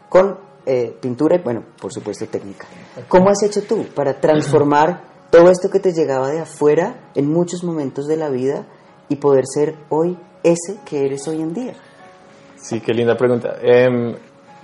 con 0.07 0.37
eh, 0.65 0.95
pintura 1.01 1.35
y, 1.35 1.39
bueno, 1.39 1.65
por 1.81 1.91
supuesto, 1.91 2.25
técnica. 2.27 2.65
¿Cómo 3.09 3.29
has 3.29 3.43
hecho 3.43 3.63
tú 3.63 3.85
para 3.93 4.21
transformar 4.21 5.03
todo 5.29 5.49
esto 5.49 5.69
que 5.69 5.81
te 5.81 5.91
llegaba 5.91 6.29
de 6.29 6.39
afuera 6.39 7.09
en 7.13 7.29
muchos 7.29 7.61
momentos 7.65 8.07
de 8.07 8.15
la 8.15 8.29
vida 8.29 8.65
y 9.09 9.17
poder 9.17 9.43
ser 9.45 9.75
hoy 9.89 10.17
ese 10.43 10.79
que 10.85 11.05
eres 11.05 11.27
hoy 11.27 11.41
en 11.41 11.53
día? 11.53 11.73
Sí, 12.55 12.79
qué 12.79 12.93
linda 12.93 13.17
pregunta. 13.17 13.57
Em, 13.61 14.15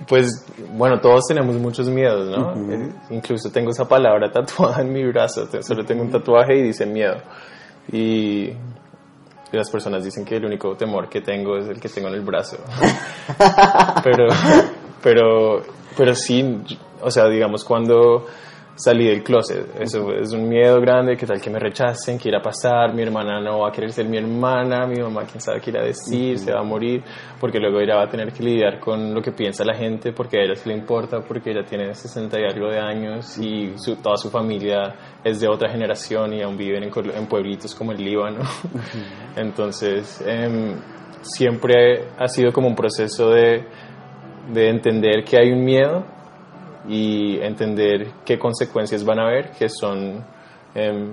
pues 0.06 0.46
bueno, 0.74 1.00
todos 1.00 1.26
tenemos 1.28 1.56
muchos 1.56 1.88
miedos, 1.88 2.28
¿no? 2.28 2.72
Eh, 2.72 2.92
incluso 3.10 3.50
tengo 3.50 3.70
esa 3.70 3.86
palabra 3.86 4.30
tatuada 4.30 4.80
en 4.82 4.92
mi 4.92 5.04
brazo, 5.04 5.48
solo 5.62 5.84
tengo 5.84 6.02
un 6.02 6.10
tatuaje 6.10 6.56
y 6.58 6.62
dice 6.62 6.86
miedo. 6.86 7.16
Y 7.90 8.52
las 9.52 9.70
personas 9.70 10.04
dicen 10.04 10.24
que 10.24 10.36
el 10.36 10.44
único 10.44 10.76
temor 10.76 11.08
que 11.08 11.20
tengo 11.20 11.56
es 11.56 11.68
el 11.68 11.80
que 11.80 11.88
tengo 11.88 12.08
en 12.08 12.14
el 12.14 12.22
brazo. 12.22 12.58
pero, 14.04 14.26
pero, 15.02 15.62
pero 15.96 16.14
sí, 16.14 16.62
o 17.00 17.10
sea, 17.10 17.28
digamos, 17.28 17.64
cuando 17.64 18.26
salí 18.74 19.06
del 19.06 19.22
closet, 19.22 19.66
eso 19.80 20.12
es 20.14 20.32
un 20.32 20.48
miedo 20.48 20.80
grande, 20.80 21.16
que 21.16 21.26
tal 21.26 21.40
que 21.40 21.50
me 21.50 21.58
rechacen, 21.58 22.18
que 22.18 22.28
irá 22.30 22.38
a 22.38 22.42
pasar, 22.42 22.94
mi 22.94 23.02
hermana 23.02 23.40
no 23.40 23.60
va 23.60 23.68
a 23.68 23.72
querer 23.72 23.92
ser 23.92 24.06
mi 24.06 24.16
hermana, 24.16 24.86
mi 24.86 24.96
mamá 25.00 25.24
quién 25.24 25.40
sabe 25.40 25.60
qué 25.60 25.70
irá 25.70 25.82
a 25.82 25.84
decir, 25.84 26.38
se 26.38 26.52
va 26.52 26.60
a 26.60 26.62
morir, 26.62 27.02
porque 27.38 27.58
luego 27.58 27.80
ella 27.80 27.96
va 27.96 28.04
a 28.04 28.08
tener 28.08 28.32
que 28.32 28.42
lidiar 28.42 28.80
con 28.80 29.12
lo 29.14 29.20
que 29.20 29.30
piensa 29.32 29.64
la 29.64 29.74
gente, 29.74 30.12
porque 30.12 30.38
a 30.38 30.42
ella 30.44 30.54
sí 30.56 30.68
le 30.70 30.74
importa, 30.76 31.20
porque 31.20 31.50
ella 31.50 31.64
tiene 31.64 31.94
60 31.94 32.40
y 32.40 32.44
algo 32.44 32.68
de 32.70 32.78
años 32.80 33.36
y 33.38 33.72
su- 33.76 33.96
toda 33.96 34.16
su 34.16 34.30
familia 34.30 34.94
es 35.22 35.40
de 35.40 35.48
otra 35.48 35.70
generación 35.70 36.32
y 36.32 36.42
aún 36.42 36.56
viven 36.56 36.82
en, 36.84 36.90
en 37.14 37.26
pueblitos 37.26 37.74
como 37.74 37.92
el 37.92 38.02
Líbano. 38.02 38.40
Entonces, 39.36 40.22
em, 40.26 40.74
siempre 41.22 42.06
ha 42.18 42.26
sido 42.28 42.52
como 42.52 42.68
un 42.68 42.74
proceso 42.74 43.30
de, 43.30 43.64
de 44.52 44.68
entender 44.68 45.24
que 45.24 45.36
hay 45.38 45.52
un 45.52 45.64
miedo 45.64 46.04
y 46.88 47.38
entender 47.40 48.12
qué 48.24 48.38
consecuencias 48.38 49.04
van 49.04 49.18
a 49.18 49.26
haber, 49.26 49.50
que 49.50 49.68
son 49.68 50.24
em, 50.74 51.12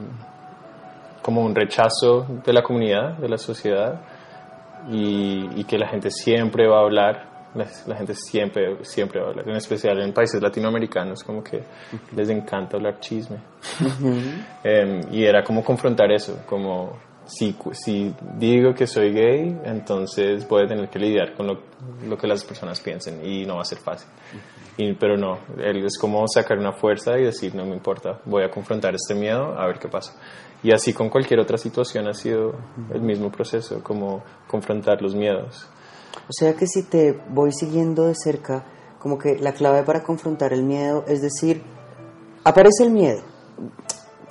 como 1.22 1.44
un 1.44 1.54
rechazo 1.54 2.26
de 2.46 2.54
la 2.54 2.64
comunidad, 2.64 3.18
de 3.18 3.30
la 3.30 3.38
sociedad, 3.38 4.02
y, 4.90 5.60
y 5.60 5.64
que 5.66 5.78
la 5.78 5.88
gente 5.88 6.10
siempre 6.10 6.68
va 6.68 6.78
a 6.78 6.82
hablar, 6.82 7.30
la, 7.54 7.66
la 7.88 7.96
gente 7.96 8.14
siempre, 8.16 8.78
siempre 8.84 9.20
va 9.20 9.28
a 9.28 9.30
hablar, 9.30 9.50
en 9.50 9.56
especial 9.56 10.00
en 10.02 10.14
países 10.14 10.42
latinoamericanos, 10.42 11.24
como 11.24 11.44
que 11.44 11.64
les 12.16 12.30
encanta 12.30 12.78
hablar 12.78 13.00
chisme. 13.00 13.38
Em, 14.64 15.02
y 15.12 15.26
era 15.26 15.44
como 15.44 15.64
confrontar 15.64 16.12
eso, 16.12 16.42
como 16.46 16.98
si, 17.30 17.56
si 17.74 18.14
digo 18.38 18.74
que 18.74 18.88
soy 18.88 19.14
gay, 19.14 19.60
entonces 19.64 20.48
voy 20.48 20.64
a 20.64 20.68
tener 20.68 20.90
que 20.90 21.00
lidiar 21.00 21.36
con 21.36 21.48
lo, 21.48 21.60
lo 22.08 22.18
que 22.18 22.28
las 22.28 22.44
personas 22.44 22.80
piensen 22.80 23.24
y 23.24 23.46
no 23.46 23.56
va 23.56 23.62
a 23.62 23.66
ser 23.66 23.78
fácil. 23.78 24.10
Y, 24.78 24.94
pero 24.94 25.18
no, 25.18 25.40
él 25.58 25.86
es 25.86 25.98
como 25.98 26.26
sacar 26.28 26.58
una 26.58 26.72
fuerza 26.74 27.20
y 27.20 27.24
decir, 27.24 27.54
no 27.54 27.66
me 27.66 27.76
importa, 27.76 28.20
voy 28.26 28.44
a 28.44 28.50
confrontar 28.50 28.96
este 28.96 29.14
miedo 29.14 29.58
a 29.58 29.68
ver 29.68 29.78
qué 29.78 29.88
pasa. 29.88 30.14
Y 30.64 30.72
así 30.72 30.94
con 30.94 31.10
cualquier 31.10 31.40
otra 31.40 31.58
situación 31.58 32.08
ha 32.08 32.14
sido 32.14 32.56
el 32.94 33.02
mismo 33.02 33.32
proceso, 33.32 33.82
como 33.84 34.24
confrontar 34.48 35.02
los 35.02 35.16
miedos. 35.16 35.68
O 36.28 36.32
sea 36.32 36.54
que 36.54 36.66
si 36.66 36.84
te 36.84 37.20
voy 37.30 37.52
siguiendo 37.52 38.06
de 38.06 38.16
cerca, 38.16 38.66
como 39.00 39.18
que 39.18 39.38
la 39.38 39.54
clave 39.54 39.84
para 39.84 40.04
confrontar 40.04 40.52
el 40.54 40.64
miedo 40.64 41.06
es 41.08 41.22
decir, 41.22 41.62
aparece 42.44 42.84
el 42.84 42.92
miedo. 42.92 43.22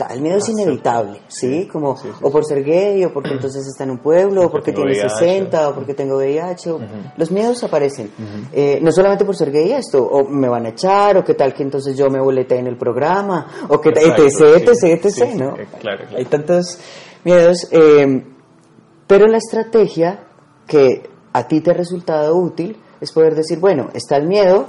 El 0.06 0.20
miedo 0.20 0.36
es 0.38 0.44
Ah, 0.44 0.46
sí. 0.46 0.52
inevitable, 0.52 1.20
¿sí? 1.28 1.62
Sí, 1.62 1.68
Como 1.68 1.96
sí, 1.96 2.08
o 2.22 2.30
por 2.30 2.44
ser 2.44 2.62
gay, 2.64 3.04
o 3.04 3.12
porque 3.12 3.30
entonces 3.32 3.66
está 3.66 3.84
en 3.84 3.90
un 3.90 3.98
pueblo, 3.98 4.46
o 4.46 4.50
porque 4.50 4.72
tiene 4.72 4.92
VIH. 4.92 5.08
60, 5.10 5.68
o 5.68 5.74
porque 5.74 5.94
tengo 5.94 6.16
VIH. 6.16 6.70
o- 6.70 6.80
Los 7.16 7.30
miedos 7.30 7.62
aparecen. 7.64 8.10
Eh, 8.52 8.78
no 8.82 8.92
solamente 8.92 9.24
por 9.24 9.36
ser 9.36 9.50
gay 9.50 9.72
esto, 9.72 10.02
o 10.04 10.24
me 10.28 10.48
van 10.48 10.66
a 10.66 10.70
echar, 10.70 11.16
o 11.16 11.24
qué 11.24 11.34
tal 11.34 11.52
que 11.54 11.62
entonces 11.62 11.96
yo 11.96 12.08
me 12.10 12.20
boleté 12.20 12.56
en 12.58 12.66
el 12.66 12.76
programa, 12.76 13.46
o 13.68 13.80
que 13.80 13.88
Exacto, 13.90 14.22
etc, 14.24 14.68
etc, 14.68 15.04
etc, 15.04 15.34
¿no? 15.34 15.56
eh, 15.56 15.66
claro, 15.80 16.04
claro. 16.04 16.16
Hay 16.16 16.24
tantos 16.26 16.78
miedos. 17.24 17.68
eh, 17.72 18.24
pero 19.06 19.26
la 19.26 19.38
estrategia 19.38 20.24
que 20.66 21.08
a 21.32 21.48
ti 21.48 21.60
te 21.60 21.70
ha 21.70 21.74
resultado 21.74 22.36
útil 22.36 22.76
es 23.00 23.10
poder 23.12 23.34
decir, 23.34 23.58
bueno, 23.58 23.88
está 23.94 24.16
el 24.16 24.26
miedo, 24.26 24.66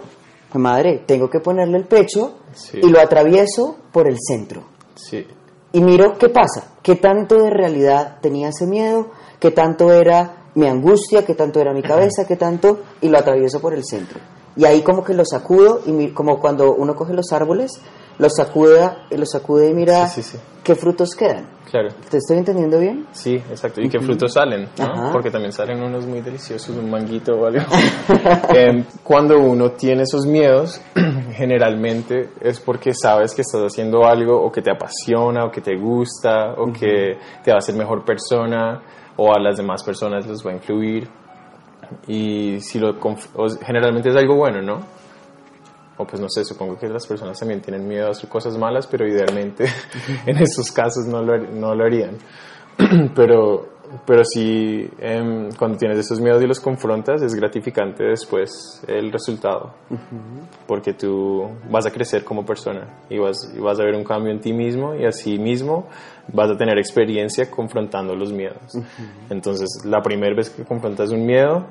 madre, 0.53 1.03
tengo 1.05 1.29
que 1.29 1.39
ponerle 1.39 1.77
el 1.77 1.85
pecho 1.85 2.35
Sí. 2.53 2.79
y 2.81 2.89
lo 2.89 2.99
atravieso 2.99 3.75
por 3.91 4.07
el 4.07 4.17
centro. 4.19 4.63
Sí, 4.95 5.25
Y 5.71 5.81
miro 5.81 6.17
qué 6.17 6.29
pasa, 6.29 6.73
qué 6.81 6.95
tanto 6.95 7.37
de 7.43 7.49
realidad 7.49 8.17
tenía 8.21 8.49
ese 8.49 8.65
miedo, 8.65 9.07
qué 9.39 9.51
tanto 9.51 9.91
era 9.91 10.47
mi 10.55 10.67
angustia, 10.67 11.23
qué 11.25 11.35
tanto 11.35 11.59
era 11.61 11.73
mi 11.73 11.81
cabeza, 11.83 12.25
qué 12.27 12.35
tanto, 12.35 12.79
y 13.01 13.09
lo 13.09 13.17
atravieso 13.19 13.59
por 13.61 13.73
el 13.73 13.83
centro. 13.85 14.19
Y 14.55 14.65
ahí 14.65 14.81
como 14.81 15.03
que 15.03 15.13
lo 15.13 15.23
sacudo, 15.25 15.81
y 15.85 15.91
mi- 15.91 16.11
como 16.11 16.39
cuando 16.39 16.73
uno 16.73 16.95
coge 16.95 17.13
los 17.13 17.31
árboles, 17.31 17.79
los 18.17 18.33
sacude, 18.35 18.89
los 19.11 19.29
sacude 19.29 19.69
y 19.69 19.73
mira 19.73 20.07
Sí, 20.07 20.21
sí, 20.23 20.31
sí. 20.31 20.37
qué 20.63 20.75
frutos 20.75 21.11
quedan. 21.15 21.47
claro. 21.69 21.89
¿Te 22.09 22.17
estoy 22.17 22.37
entendiendo 22.39 22.79
bien? 22.79 23.05
Sí, 23.13 23.35
exacto. 23.35 23.79
¿Y 23.79 23.87
qué 23.89 23.99
frutos 23.99 24.33
salen? 24.33 24.67
¿no? 24.79 25.11
Porque 25.13 25.29
también 25.29 25.53
salen 25.53 25.81
unos 25.83 26.05
muy 26.07 26.19
deliciosos, 26.21 26.75
un 26.75 26.89
manguito 26.89 27.33
o 27.33 27.45
algo. 27.45 27.61
Em, 28.55 28.83
cuando 29.03 29.39
uno 29.39 29.71
tiene 29.73 30.01
esos 30.03 30.25
miedos, 30.25 30.81
generalmente 31.39 32.31
es 32.41 32.59
porque 32.59 32.91
sabes 32.93 33.33
que 33.33 33.41
estás 33.41 33.61
haciendo 33.61 34.05
algo 34.05 34.39
o 34.39 34.51
que 34.51 34.61
te 34.61 34.69
apasiona 34.69 35.45
o 35.45 35.51
que 35.51 35.61
te 35.61 35.75
gusta 35.77 36.53
o 36.57 36.71
que 36.71 37.17
te 37.43 37.51
va 37.51 37.55
a 37.55 37.59
hacer 37.59 37.75
mejor 37.75 38.03
persona 38.03 38.81
o 39.15 39.33
a 39.33 39.39
las 39.39 39.57
demás 39.57 39.81
personas 39.83 40.27
les 40.27 40.45
va 40.45 40.51
a 40.51 40.55
influir. 40.55 41.07
Y 42.07 42.59
si 42.59 42.77
lo 42.77 42.95
generalmente 43.65 44.09
es 44.09 44.15
algo 44.15 44.35
bueno, 44.35 44.61
¿no? 44.61 44.81
O 45.97 46.05
pues 46.05 46.21
no 46.21 46.27
sé, 46.29 46.45
supongo 46.45 46.77
que 46.77 46.87
las 46.87 47.07
personas 47.07 47.39
también 47.39 47.61
tienen 47.61 47.87
miedo 47.87 48.07
a 48.07 48.11
hacer 48.11 48.29
cosas 48.29 48.57
malas, 48.57 48.85
pero 48.85 49.07
idealmente 49.07 49.65
en 50.25 50.37
esos 50.37 50.71
casos 50.71 51.05
no 51.07 51.23
lo, 51.23 51.37
no 51.37 51.73
lo 51.73 51.85
harían. 51.85 52.17
pero, 53.15 53.78
pero 54.05 54.23
sí, 54.23 54.89
em, 54.99 55.49
cuando 55.57 55.77
tienes 55.77 55.97
esos 55.99 56.19
miedos 56.19 56.41
y 56.43 56.47
los 56.47 56.59
confrontas, 56.59 57.21
es 57.21 57.33
gratificante 57.33 58.03
después 58.03 58.83
el 58.87 59.11
resultado. 59.11 59.73
Porque 60.67 60.93
tú 60.93 61.49
vas 61.69 61.85
a 61.85 61.91
crecer 61.91 62.23
como 62.23 62.45
persona 62.45 62.87
y 63.09 63.17
vas, 63.17 63.51
y 63.55 63.59
vas 63.59 63.79
a 63.79 63.83
ver 63.83 63.95
un 63.95 64.03
cambio 64.03 64.31
en 64.31 64.39
ti 64.39 64.53
mismo 64.53 64.95
y 64.95 65.05
así 65.05 65.39
mismo 65.39 65.87
vas 66.31 66.51
a 66.51 66.57
tener 66.57 66.77
experiencia 66.77 67.49
confrontando 67.49 68.15
los 68.15 68.31
miedos. 68.31 68.77
Entonces, 69.29 69.67
la 69.85 70.01
primera 70.01 70.35
vez 70.35 70.49
que 70.49 70.63
confrontas 70.63 71.09
un 71.11 71.25
miedo, 71.25 71.65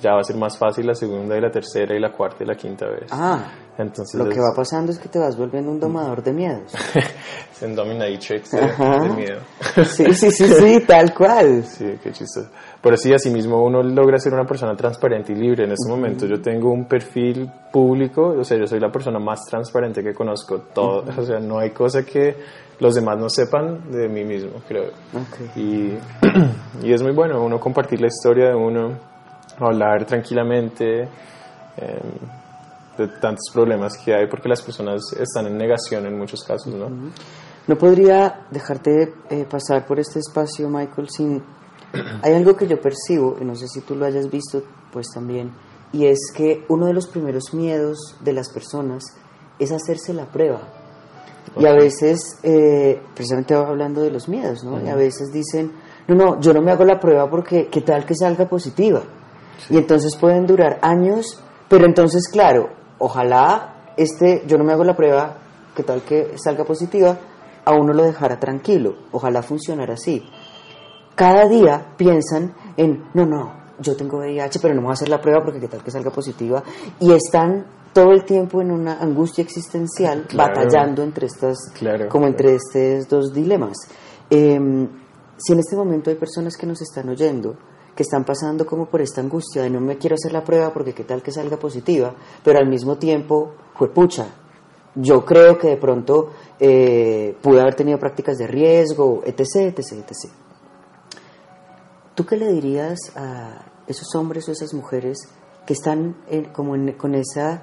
ya 0.00 0.12
va 0.14 0.20
a 0.20 0.24
ser 0.24 0.36
más 0.36 0.56
fácil 0.56 0.86
la 0.86 0.94
segunda 0.94 1.36
y 1.36 1.40
la 1.40 1.50
tercera 1.50 1.96
y 1.96 2.00
la 2.00 2.12
cuarta 2.12 2.44
y 2.44 2.46
la 2.46 2.54
quinta 2.54 2.86
vez. 2.86 3.08
Ah, 3.10 3.52
entonces 3.78 4.20
lo 4.20 4.28
que 4.28 4.38
va 4.38 4.52
pasando 4.54 4.92
es 4.92 4.98
que 4.98 5.08
te 5.08 5.18
vas 5.18 5.36
volviendo 5.36 5.70
un 5.70 5.80
domador 5.80 6.22
de 6.22 6.32
miedos. 6.32 6.72
es 7.52 7.62
un 7.62 7.74
dominatrix 7.74 8.50
de, 8.50 8.60
de, 8.60 9.08
miedo. 9.16 9.40
sí, 9.84 10.12
sí, 10.12 10.30
sí, 10.30 10.46
sí, 10.46 10.80
tal 10.86 11.14
cual. 11.14 11.64
Sí, 11.64 11.98
qué 12.02 12.12
chistoso. 12.12 12.48
Pero 12.80 12.96
sí, 12.96 13.12
así 13.12 13.30
mismo 13.30 13.62
uno 13.62 13.82
logra 13.82 14.18
ser 14.18 14.34
una 14.34 14.44
persona 14.44 14.76
transparente 14.76 15.32
y 15.32 15.36
libre. 15.36 15.64
En 15.64 15.72
este 15.72 15.88
momento 15.88 16.26
yo 16.26 16.40
tengo 16.40 16.70
un 16.70 16.86
perfil 16.86 17.50
público, 17.72 18.34
o 18.38 18.44
sea, 18.44 18.58
yo 18.58 18.66
soy 18.66 18.80
la 18.80 18.90
persona 18.90 19.18
más 19.18 19.44
transparente 19.46 20.02
que 20.02 20.12
conozco. 20.12 20.58
Todo, 20.74 21.04
o 21.16 21.22
sea, 21.22 21.38
no 21.40 21.58
hay 21.58 21.70
cosa 21.70 22.04
que 22.04 22.36
los 22.78 22.94
demás 22.94 23.16
no 23.18 23.28
sepan 23.30 23.90
de 23.90 24.08
mí 24.08 24.24
mismo, 24.24 24.60
creo. 24.66 24.90
Y, 25.56 25.92
y 26.82 26.92
es 26.92 27.02
muy 27.02 27.12
bueno 27.12 27.42
uno 27.42 27.60
compartir 27.60 28.00
la 28.00 28.08
historia 28.08 28.48
de 28.48 28.54
uno, 28.54 28.98
hablar 29.58 30.04
tranquilamente. 30.06 31.08
Eh, 31.76 32.00
de 32.96 33.08
tantos 33.08 33.50
problemas 33.52 33.96
que 33.96 34.14
hay 34.14 34.26
porque 34.26 34.48
las 34.48 34.62
personas 34.62 35.00
están 35.18 35.46
en 35.46 35.56
negación 35.56 36.06
en 36.06 36.18
muchos 36.18 36.42
casos, 36.44 36.74
¿no? 36.74 36.88
No 37.66 37.78
podría 37.78 38.46
dejarte 38.50 39.14
eh, 39.30 39.46
pasar 39.48 39.86
por 39.86 39.98
este 39.98 40.18
espacio, 40.18 40.68
Michael, 40.68 41.08
sin... 41.08 41.42
Hay 42.22 42.34
algo 42.34 42.56
que 42.56 42.66
yo 42.66 42.80
percibo, 42.80 43.36
y 43.40 43.44
no 43.44 43.54
sé 43.54 43.68
si 43.68 43.80
tú 43.82 43.94
lo 43.94 44.04
hayas 44.04 44.28
visto, 44.30 44.62
pues 44.92 45.06
también, 45.14 45.52
y 45.92 46.06
es 46.06 46.18
que 46.34 46.64
uno 46.68 46.86
de 46.86 46.94
los 46.94 47.06
primeros 47.06 47.54
miedos 47.54 48.16
de 48.20 48.32
las 48.32 48.50
personas 48.50 49.04
es 49.58 49.70
hacerse 49.72 50.12
la 50.12 50.26
prueba. 50.26 50.60
Y 51.58 51.66
a 51.66 51.74
veces, 51.74 52.38
eh, 52.42 53.00
precisamente 53.14 53.54
hablando 53.54 54.00
de 54.00 54.10
los 54.10 54.28
miedos, 54.28 54.64
¿no? 54.64 54.82
Y 54.82 54.88
a 54.88 54.94
veces 54.94 55.32
dicen, 55.32 55.70
no, 56.08 56.14
no, 56.14 56.40
yo 56.40 56.54
no 56.54 56.62
me 56.62 56.70
hago 56.70 56.84
la 56.84 56.98
prueba 56.98 57.28
porque 57.28 57.68
qué 57.68 57.82
tal 57.82 58.06
que 58.06 58.14
salga 58.14 58.48
positiva. 58.48 59.02
Y 59.70 59.76
entonces 59.76 60.16
pueden 60.16 60.46
durar 60.46 60.78
años, 60.82 61.40
pero 61.68 61.86
entonces, 61.86 62.28
claro, 62.30 62.70
ojalá 62.98 63.72
este, 63.96 64.42
yo 64.46 64.58
no 64.58 64.64
me 64.64 64.72
hago 64.72 64.84
la 64.84 64.96
prueba, 64.96 65.38
que 65.74 65.82
tal 65.82 66.02
que 66.02 66.36
salga 66.36 66.64
positiva, 66.64 67.18
a 67.64 67.74
uno 67.74 67.92
lo 67.92 68.04
dejara 68.04 68.38
tranquilo, 68.38 68.96
ojalá 69.12 69.42
funcionara 69.42 69.94
así. 69.94 70.22
Cada 71.14 71.46
día 71.46 71.94
piensan 71.96 72.54
en, 72.76 73.04
no, 73.14 73.26
no, 73.26 73.52
yo 73.78 73.96
tengo 73.96 74.18
VIH, 74.18 74.58
pero 74.60 74.74
no 74.74 74.80
me 74.80 74.86
voy 74.86 74.92
a 74.92 74.94
hacer 74.94 75.08
la 75.08 75.20
prueba 75.20 75.42
porque 75.44 75.60
qué 75.60 75.68
tal 75.68 75.82
que 75.82 75.90
salga 75.90 76.10
positiva, 76.10 76.62
y 77.00 77.12
están 77.12 77.66
todo 77.92 78.12
el 78.12 78.24
tiempo 78.24 78.62
en 78.62 78.70
una 78.70 79.00
angustia 79.00 79.42
existencial 79.42 80.26
batallando 80.34 81.02
entre 81.02 81.26
estas, 81.26 81.58
como 82.08 82.26
entre 82.26 82.54
estos 82.54 83.08
dos 83.08 83.32
dilemas. 83.34 83.76
Em, 84.30 84.88
si 85.36 85.52
en 85.52 85.58
este 85.58 85.76
momento 85.76 86.08
hay 86.08 86.16
personas 86.16 86.56
que 86.56 86.66
nos 86.66 86.80
están 86.80 87.08
oyendo, 87.10 87.56
que 87.94 88.02
están 88.02 88.24
pasando 88.24 88.66
como 88.66 88.86
por 88.86 89.00
esta 89.00 89.20
angustia 89.20 89.62
de 89.62 89.70
no 89.70 89.80
me 89.80 89.98
quiero 89.98 90.14
hacer 90.14 90.32
la 90.32 90.42
prueba 90.44 90.72
porque 90.72 90.94
qué 90.94 91.04
tal 91.04 91.22
que 91.22 91.30
salga 91.30 91.58
positiva, 91.58 92.14
pero 92.42 92.58
al 92.58 92.68
mismo 92.68 92.96
tiempo, 92.96 93.52
fue 93.74 93.92
pucha, 93.92 94.28
yo 94.94 95.24
creo 95.24 95.58
que 95.58 95.68
de 95.68 95.76
pronto 95.76 96.30
eh, 96.58 97.36
pude 97.42 97.60
haber 97.60 97.74
tenido 97.74 97.98
prácticas 97.98 98.36
de 98.38 98.46
riesgo, 98.46 99.22
etc., 99.24 99.76
etc., 99.76 99.92
etc. 99.92 100.32
¿Tú 102.14 102.26
qué 102.26 102.36
le 102.36 102.52
dirías 102.52 102.98
a 103.16 103.64
esos 103.86 104.14
hombres 104.14 104.48
o 104.48 104.52
esas 104.52 104.74
mujeres 104.74 105.28
que 105.66 105.72
están 105.72 106.16
como 106.52 106.74
con 106.96 107.14
ese 107.14 107.60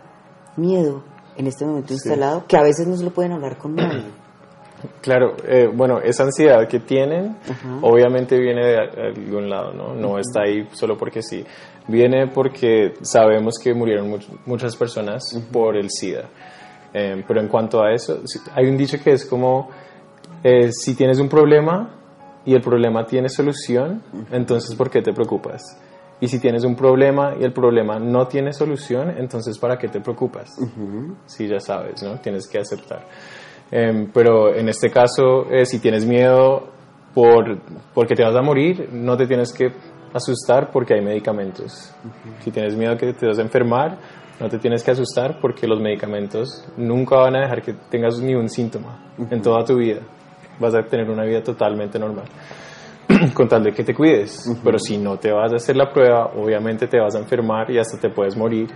miedo 0.57 1.03
en 1.37 1.47
este 1.47 1.65
momento 1.65 1.93
instalado, 1.93 2.45
que 2.47 2.57
a 2.57 2.63
veces 2.63 2.87
no 2.87 2.97
se 2.97 3.03
lo 3.03 3.13
pueden 3.13 3.31
hablar 3.31 3.57
con 3.57 3.75
nadie? 3.75 4.11
Claro, 5.01 5.35
eh, 5.47 5.69
bueno, 5.73 5.99
esa 5.99 6.23
ansiedad 6.23 6.67
que 6.67 6.79
tienen 6.79 7.35
obviamente 7.81 8.39
viene 8.39 8.65
de 8.65 8.77
algún 8.77 9.49
lado, 9.49 9.73
¿no? 9.73 9.93
No 9.93 10.17
está 10.19 10.41
ahí 10.41 10.67
solo 10.73 10.97
porque 10.97 11.21
sí. 11.21 11.43
Viene 11.87 12.27
porque 12.27 12.93
sabemos 13.01 13.55
que 13.61 13.73
murieron 13.73 14.19
muchas 14.45 14.75
personas 14.75 15.23
por 15.51 15.75
el 15.75 15.89
SIDA. 15.89 16.25
Eh, 16.93 17.23
pero 17.27 17.39
en 17.39 17.47
cuanto 17.47 17.83
a 17.83 17.93
eso, 17.93 18.21
hay 18.55 18.67
un 18.67 18.77
dicho 18.77 18.97
que 19.03 19.11
es 19.11 19.25
como, 19.25 19.69
eh, 20.43 20.71
si 20.71 20.95
tienes 20.95 21.19
un 21.19 21.29
problema 21.29 21.95
y 22.45 22.53
el 22.53 22.61
problema 22.61 23.05
tiene 23.05 23.29
solución, 23.29 24.01
entonces 24.31 24.75
¿por 24.75 24.89
qué 24.89 25.01
te 25.01 25.13
preocupas? 25.13 25.61
Y 26.21 26.27
si 26.27 26.39
tienes 26.39 26.63
un 26.63 26.75
problema 26.75 27.35
y 27.39 27.43
el 27.43 27.53
problema 27.53 27.97
no 27.99 28.27
tiene 28.27 28.51
solución, 28.53 29.13
entonces 29.17 29.57
¿para 29.57 29.77
qué 29.77 29.87
te 29.87 30.01
preocupas? 30.01 30.49
Si 31.25 31.47
ya 31.47 31.59
sabes, 31.59 32.03
¿no? 32.03 32.19
Tienes 32.19 32.47
que 32.47 32.59
aceptar. 32.59 33.05
Em, 33.71 34.09
pero 34.11 34.53
en 34.53 34.69
este 34.69 34.89
caso, 34.89 35.45
eh, 35.51 35.65
si 35.65 35.79
tienes 35.79 36.05
miedo 36.05 36.69
por, 37.13 37.59
porque 37.93 38.15
te 38.15 38.23
vas 38.23 38.35
a 38.35 38.41
morir, 38.41 38.89
no 38.91 39.15
te 39.15 39.27
tienes 39.27 39.53
que 39.53 39.71
asustar 40.13 40.71
porque 40.71 40.95
hay 40.95 41.01
medicamentos. 41.01 41.93
Si 42.39 42.51
tienes 42.51 42.75
miedo 42.75 42.97
que 42.97 43.13
te 43.13 43.27
vas 43.27 43.37
a 43.37 43.41
enfermar, 43.41 43.97
no 44.39 44.49
te 44.49 44.57
tienes 44.57 44.83
que 44.83 44.91
asustar 44.91 45.39
porque 45.39 45.67
los 45.67 45.79
medicamentos 45.79 46.65
nunca 46.77 47.17
van 47.17 47.35
a 47.35 47.41
dejar 47.41 47.61
que 47.61 47.73
tengas 47.89 48.19
ni 48.19 48.33
un 48.33 48.49
síntoma 48.49 49.13
en 49.29 49.41
toda 49.41 49.63
tu 49.63 49.75
vida. 49.75 49.99
Vas 50.59 50.73
a 50.75 50.81
tener 50.83 51.09
una 51.09 51.25
vida 51.25 51.43
totalmente 51.43 51.99
normal. 51.99 52.25
con 53.33 53.47
tal 53.47 53.63
de 53.63 53.71
que 53.71 53.83
te 53.83 53.93
cuides. 53.93 54.59
Pero 54.63 54.77
si 54.79 54.97
no 54.97 55.17
te 55.17 55.31
vas 55.31 55.51
a 55.51 55.55
hacer 55.55 55.75
la 55.75 55.91
prueba, 55.91 56.31
obviamente 56.35 56.87
te 56.87 56.99
vas 56.99 57.15
a 57.15 57.19
enfermar 57.19 57.69
y 57.71 57.77
hasta 57.77 57.99
te 57.99 58.09
puedes 58.09 58.35
morir, 58.35 58.69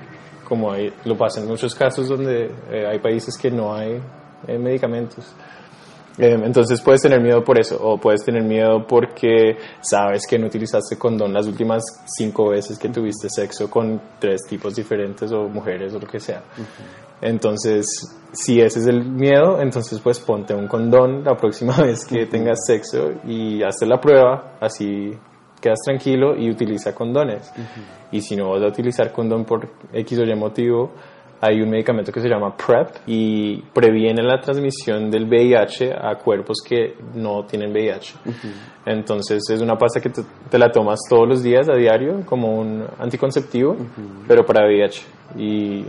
como 0.48 0.72
hay, 0.72 0.92
lo 1.06 1.16
pasa 1.18 1.40
en 1.40 1.48
muchos 1.48 1.74
casos 1.76 2.10
donde 2.10 2.52
eh, 2.72 2.86
hay 2.88 3.00
países 3.00 3.38
que 3.38 3.50
no 3.50 3.74
hay 3.74 4.02
medicamentos. 4.48 5.34
Eh, 6.18 6.40
entonces 6.44 6.80
puedes 6.82 7.02
tener 7.02 7.20
miedo 7.22 7.44
por 7.44 7.60
eso, 7.60 7.78
o 7.82 7.98
puedes 7.98 8.24
tener 8.24 8.44
miedo 8.44 8.86
porque 8.88 9.58
sabes 9.82 10.28
que 10.28 10.38
no 10.38 10.48
utilizaste 10.48 10.98
condón 10.98 11.34
las 11.34 11.48
últimas 11.48 11.84
cinco 12.06 12.50
veces 12.50 12.78
que 12.78 12.90
tuviste 12.90 13.30
sexo 13.30 13.70
con 13.70 14.00
tres 14.20 14.42
tipos 14.48 14.76
diferentes 14.76 15.32
o 15.32 15.50
mujeres 15.50 15.94
o 15.94 16.00
lo 16.00 16.08
que 16.08 16.20
sea. 16.20 16.44
Entonces, 17.20 17.88
si 18.32 18.62
ese 18.62 18.80
es 18.80 18.88
el 18.88 19.04
miedo, 19.04 19.60
entonces 19.62 20.00
pues 20.02 20.20
ponte 20.20 20.54
un 20.54 20.68
condón 20.68 21.24
la 21.24 21.36
próxima 21.36 21.76
vez 21.82 22.06
que 22.06 22.26
tengas 22.28 22.60
sexo 22.66 23.14
y 23.26 23.64
hazte 23.64 23.86
la 23.86 24.00
prueba, 24.00 24.58
así 24.60 25.18
quedas 25.60 25.80
tranquilo 25.86 26.36
y 26.36 26.52
utiliza 26.52 26.94
condones. 26.94 27.52
Y 28.12 28.22
si 28.22 28.36
no 28.36 28.52
vas 28.52 28.62
a 28.62 28.68
utilizar 28.68 29.12
condón 29.14 29.46
por 29.46 29.70
X 29.94 30.20
o 30.20 30.24
Y 30.24 30.36
motivo, 30.36 30.92
hay 31.46 31.62
un 31.62 31.70
medicamento 31.70 32.10
que 32.10 32.22
se 32.22 32.30
llama 32.30 32.56
PrEP 32.56 32.88
y 33.06 33.58
previene 33.74 34.24
la 34.24 34.40
transmisión 34.40 35.12
del 35.12 35.26
VIH 35.26 35.92
a 35.92 36.16
cuerpos 36.16 36.60
que 36.66 36.96
no 37.16 37.44
tienen 37.44 37.72
VIH. 37.72 38.16
Entonces 38.86 39.44
es 39.50 39.60
una 39.60 39.78
pasta 39.78 40.00
que 40.00 40.10
te, 40.10 40.58
la 40.58 40.72
tomas 40.72 41.02
todos 41.10 41.28
los 41.28 41.44
días 41.44 41.68
a 41.70 41.76
diario 41.76 42.26
como 42.26 42.58
un 42.58 42.86
anticonceptivo, 42.98 43.76
pero 44.26 44.46
para 44.46 44.66
VIH. 44.66 45.06
Y, 45.38 45.84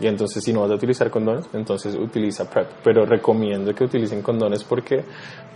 y, 0.00 0.06
entonces 0.06 0.42
si 0.42 0.52
no 0.52 0.62
vas 0.62 0.70
a 0.70 0.74
utilizar 0.74 1.10
condones, 1.10 1.46
entonces 1.52 1.94
utiliza 1.94 2.48
PrEP. 2.48 2.68
Pero 2.82 3.04
recomiendo 3.04 3.74
que 3.74 3.84
utilicen 3.84 4.22
condones 4.22 4.64
porque 4.64 5.04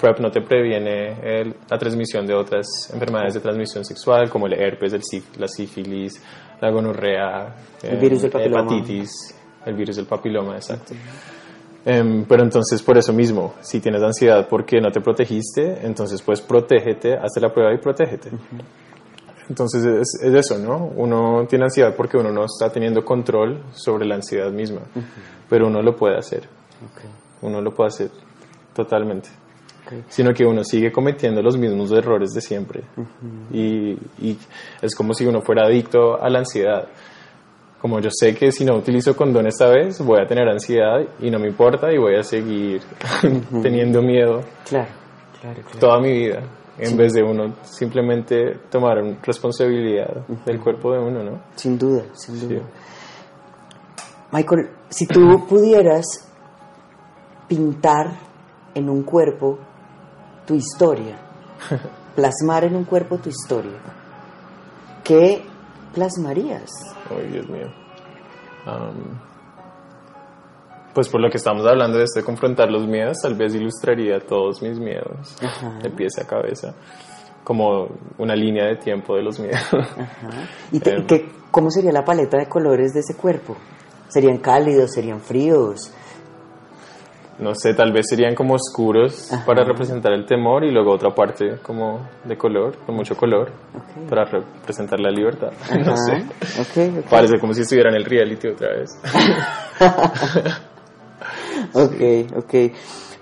PrEP 0.00 0.20
no 0.20 0.30
te 0.30 0.40
previene 0.40 1.54
la 1.68 1.78
transmisión 1.78 2.26
de 2.26 2.34
otras 2.34 2.66
enfermedades 2.92 3.34
de 3.34 3.40
transmisión 3.40 3.84
sexual 3.84 4.30
como 4.30 4.46
el 4.46 4.54
herpes, 4.54 4.92
el 4.92 5.02
la 5.38 5.48
sífilis, 5.48 6.22
la 6.60 6.70
gonorrea, 6.70 7.54
el 7.82 7.98
virus 7.98 8.22
del 8.22 8.30
papiloma. 8.30 8.62
hepatitis, 8.62 9.34
el 9.66 9.74
virus 9.74 9.96
del 9.96 10.06
papiloma, 10.06 10.56
exacto. 10.56 10.94
Em, 11.84 12.24
pero 12.26 12.42
entonces 12.42 12.82
por 12.82 12.98
eso 12.98 13.12
mismo, 13.12 13.54
si 13.60 13.80
tienes 13.80 14.02
ansiedad 14.02 14.46
porque 14.48 14.80
no 14.80 14.90
te 14.90 15.00
protegiste, 15.00 15.78
entonces 15.82 16.20
pues 16.20 16.40
protégete, 16.40 17.14
hazte 17.14 17.40
la 17.40 17.52
prueba 17.52 17.72
y 17.72 17.78
protégete. 17.78 18.30
Entonces 19.50 19.84
es, 19.84 20.22
es, 20.22 20.34
eso, 20.34 20.58
¿no? 20.58 20.86
Uno 20.96 21.44
tiene 21.46 21.64
ansiedad 21.64 21.94
porque 21.94 22.16
uno 22.16 22.32
no 22.32 22.46
está 22.46 22.72
teniendo 22.72 23.04
control 23.04 23.62
sobre 23.72 24.06
la 24.06 24.14
ansiedad 24.14 24.50
misma, 24.50 24.80
pero 25.50 25.66
uno 25.66 25.82
lo 25.82 25.94
puede 25.94 26.16
hacer. 26.16 26.48
Uno 27.42 27.60
lo 27.60 27.74
puede 27.74 27.88
hacer 27.88 28.10
totalmente 28.72 29.28
sino 30.08 30.32
que 30.32 30.44
uno 30.44 30.64
sigue 30.64 30.92
cometiendo 30.92 31.42
los 31.42 31.56
mismos 31.56 31.90
errores 31.92 32.30
de 32.30 32.40
siempre. 32.40 32.82
y, 33.52 33.92
y, 34.20 34.38
es 34.80 34.94
como 34.94 35.14
si 35.14 35.26
uno 35.26 35.40
fuera 35.40 35.66
adicto 35.66 36.20
a 36.20 36.28
la 36.28 36.40
ansiedad. 36.40 36.88
Como 37.80 37.98
yo 37.98 38.10
sé 38.12 38.34
que 38.34 38.52
si 38.52 38.64
no 38.64 38.76
utilizo 38.76 39.16
condón 39.16 39.46
esta 39.46 39.68
vez, 39.68 40.00
voy 40.00 40.20
a 40.20 40.26
tener 40.26 40.46
ansiedad 40.48 41.00
y 41.20 41.30
no 41.30 41.38
me 41.38 41.48
importa 41.48 41.90
y 41.90 41.96
voy 41.96 42.14
a 42.16 42.22
seguir 42.22 42.82
teniendo 43.62 44.02
miedo 44.02 44.42
claro, 44.68 44.88
claro, 45.40 45.62
toda 45.78 45.98
mi 45.98 46.12
vida, 46.12 46.42
en 46.80 46.96
vez 46.96 47.12
de 47.12 47.22
uno 47.22 47.54
simplemente 47.62 48.58
tomar 48.70 48.98
responsabilidad 49.22 50.26
del 50.46 50.60
cuerpo 50.60 50.92
de 50.92 50.98
uno, 50.98 51.22
¿no? 51.22 51.40
Sin 51.54 51.78
duda, 51.78 52.04
sin 52.14 52.40
duda. 52.40 52.62
Michael, 54.32 54.70
si 54.88 55.06
tú 55.06 55.46
pudieras 55.48 56.06
pintar 57.48 58.12
en 58.74 58.88
un 58.88 59.02
cuerpo 59.02 59.58
tu 60.46 60.54
historia, 60.54 61.18
plasmar 62.16 62.64
en 62.64 62.76
un 62.76 62.84
cuerpo 62.84 63.18
tu 63.18 63.28
historia, 63.28 63.78
¿qué 65.04 65.42
plasmarías? 65.92 66.70
Ay, 67.10 67.28
Dios 67.32 67.48
mío. 67.48 67.66
Pues 70.94 71.08
por 71.08 71.20
lo 71.20 71.30
que 71.30 71.36
estamos 71.36 71.64
hablando 71.66 71.98
de 71.98 72.04
este 72.04 72.22
confrontar 72.22 72.70
los 72.70 72.86
miedos, 72.86 73.18
tal 73.22 73.34
vez 73.34 73.54
ilustraría 73.54 74.18
todos 74.20 74.60
mis 74.62 74.78
miedos 74.78 75.36
Ajá. 75.42 75.78
de 75.82 75.90
pies 75.90 76.18
a 76.18 76.26
cabeza, 76.26 76.74
como 77.44 77.88
una 78.18 78.34
línea 78.34 78.66
de 78.66 78.76
tiempo 78.76 79.14
de 79.16 79.22
los 79.22 79.38
miedos. 79.38 79.62
Ajá. 79.72 80.48
¿Y 80.72 80.80
te- 80.80 80.94
Em. 80.96 81.06
qué- 81.06 81.28
cómo 81.50 81.70
sería 81.70 81.92
la 81.92 82.04
paleta 82.04 82.36
de 82.38 82.46
colores 82.48 82.92
de 82.92 83.00
ese 83.00 83.14
cuerpo? 83.16 83.56
¿Serían 84.08 84.38
cálidos? 84.38 84.92
¿Serían 84.92 85.20
fríos? 85.20 85.92
No 87.38 87.54
sé, 87.54 87.72
tal 87.72 87.90
vez 87.90 88.04
serían 88.10 88.34
como 88.34 88.52
oscuros 88.54 89.32
Ajá. 89.32 89.46
para 89.46 89.64
representar 89.64 90.12
el 90.12 90.26
temor 90.26 90.62
y 90.62 90.70
luego 90.70 90.92
otra 90.92 91.14
parte 91.14 91.56
como 91.62 92.06
de 92.24 92.36
color, 92.36 92.76
con 92.84 92.94
mucho 92.96 93.16
color, 93.16 93.50
para 94.10 94.26
representar 94.26 95.00
la 95.00 95.10
libertad. 95.10 95.50
No 95.86 95.96
sé. 95.96 96.16
Ok, 96.60 96.98
ok. 96.98 97.08
Parece 97.08 97.38
como 97.38 97.54
si 97.54 97.62
estuviera 97.62 97.88
en 97.88 97.96
el 97.96 98.04
reality 98.04 98.48
otra 98.48 98.68
vez. 98.76 98.90
Ok, 101.72 102.36
ok. 102.36 102.54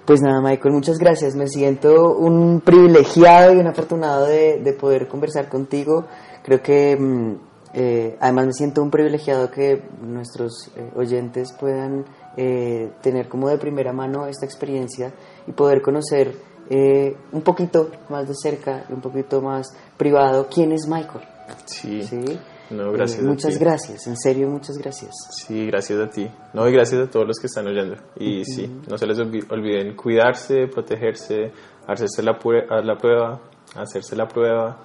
Pues 0.04 0.22
nada, 0.22 0.40
Michael, 0.40 0.74
muchas 0.74 0.98
gracias. 0.98 1.34
Me 1.34 1.48
siento 1.48 2.16
un 2.16 2.61
privilegiado 2.61 3.54
y 3.54 3.58
un 3.58 3.66
afortunado 3.66 4.26
de, 4.26 4.58
de 4.58 4.72
poder 4.72 5.06
conversar 5.06 5.48
contigo. 5.48 6.06
Creo 6.42 6.62
que 6.62 6.96
mm, 6.96 7.34
eh, 7.74 8.16
además 8.20 8.46
me 8.46 8.52
siento 8.54 8.82
un 8.82 8.90
privilegiado 8.90 9.50
que 9.50 9.82
nuestros 10.00 10.70
eh, 10.76 10.90
oyentes 10.96 11.52
puedan 11.52 12.06
eh, 12.37 12.90
tener 13.02 13.28
como 13.28 13.48
de 13.48 13.58
primera 13.58 13.92
mano 13.92 14.26
esta 14.26 14.46
experiencia 14.46 15.12
y 15.46 15.52
poder 15.52 15.82
conocer 15.82 16.34
eh, 16.70 17.16
un 17.32 17.42
poquito 17.42 17.90
más 18.08 18.26
de 18.28 18.34
cerca 18.34 18.84
y 18.88 18.92
un 18.92 19.00
poquito 19.00 19.42
más 19.42 19.74
privado 19.96 20.48
quién 20.48 20.72
es 20.72 20.87
Michael. 20.87 21.24
Sí. 21.66 22.02
¿sí? 22.02 22.38
No, 22.70 22.92
gracias 22.92 23.20
Eh, 23.22 23.24
a 23.26 23.28
muchas 23.28 23.54
ti. 23.54 23.61
gracias, 23.61 24.07
en 24.07 24.16
serio, 24.16 24.48
muchas 24.48 24.76
gracias. 24.76 25.14
Sí, 25.31 25.66
gracias 25.66 25.98
a 26.00 26.11
ti. 26.11 26.28
No, 26.52 26.68
y 26.68 26.72
gracias 26.72 27.00
a 27.07 27.11
todos 27.11 27.26
los 27.26 27.38
que 27.38 27.46
están 27.46 27.66
oyendo. 27.66 27.96
Y 28.16 28.44
sí, 28.44 28.70
no 28.88 28.98
se 28.98 29.07
les 29.07 29.18
olvi- 29.18 29.46
olviden 29.50 29.96
cuidarse, 29.96 30.66
protegerse, 30.66 31.50
hacerse 31.87 32.22
la, 32.22 32.38
prueba, 32.38 33.40
hacerse 33.74 34.16
la 34.16 34.28
prueba. 34.28 34.76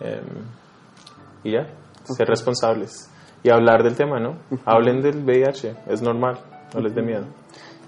em, 0.00 0.22
y 1.42 1.52
ya, 1.52 1.66
ser 2.04 2.28
responsables. 2.28 3.10
Y 3.42 3.50
hablar 3.50 3.82
del 3.82 3.96
tema, 3.96 4.20
¿no? 4.20 4.36
Hablen 4.64 5.00
del 5.02 5.24
VIH, 5.24 5.74
es 5.88 6.00
normal, 6.02 6.38
no 6.72 6.80
les 6.80 6.94
dé 6.94 7.02
miedo. 7.02 7.24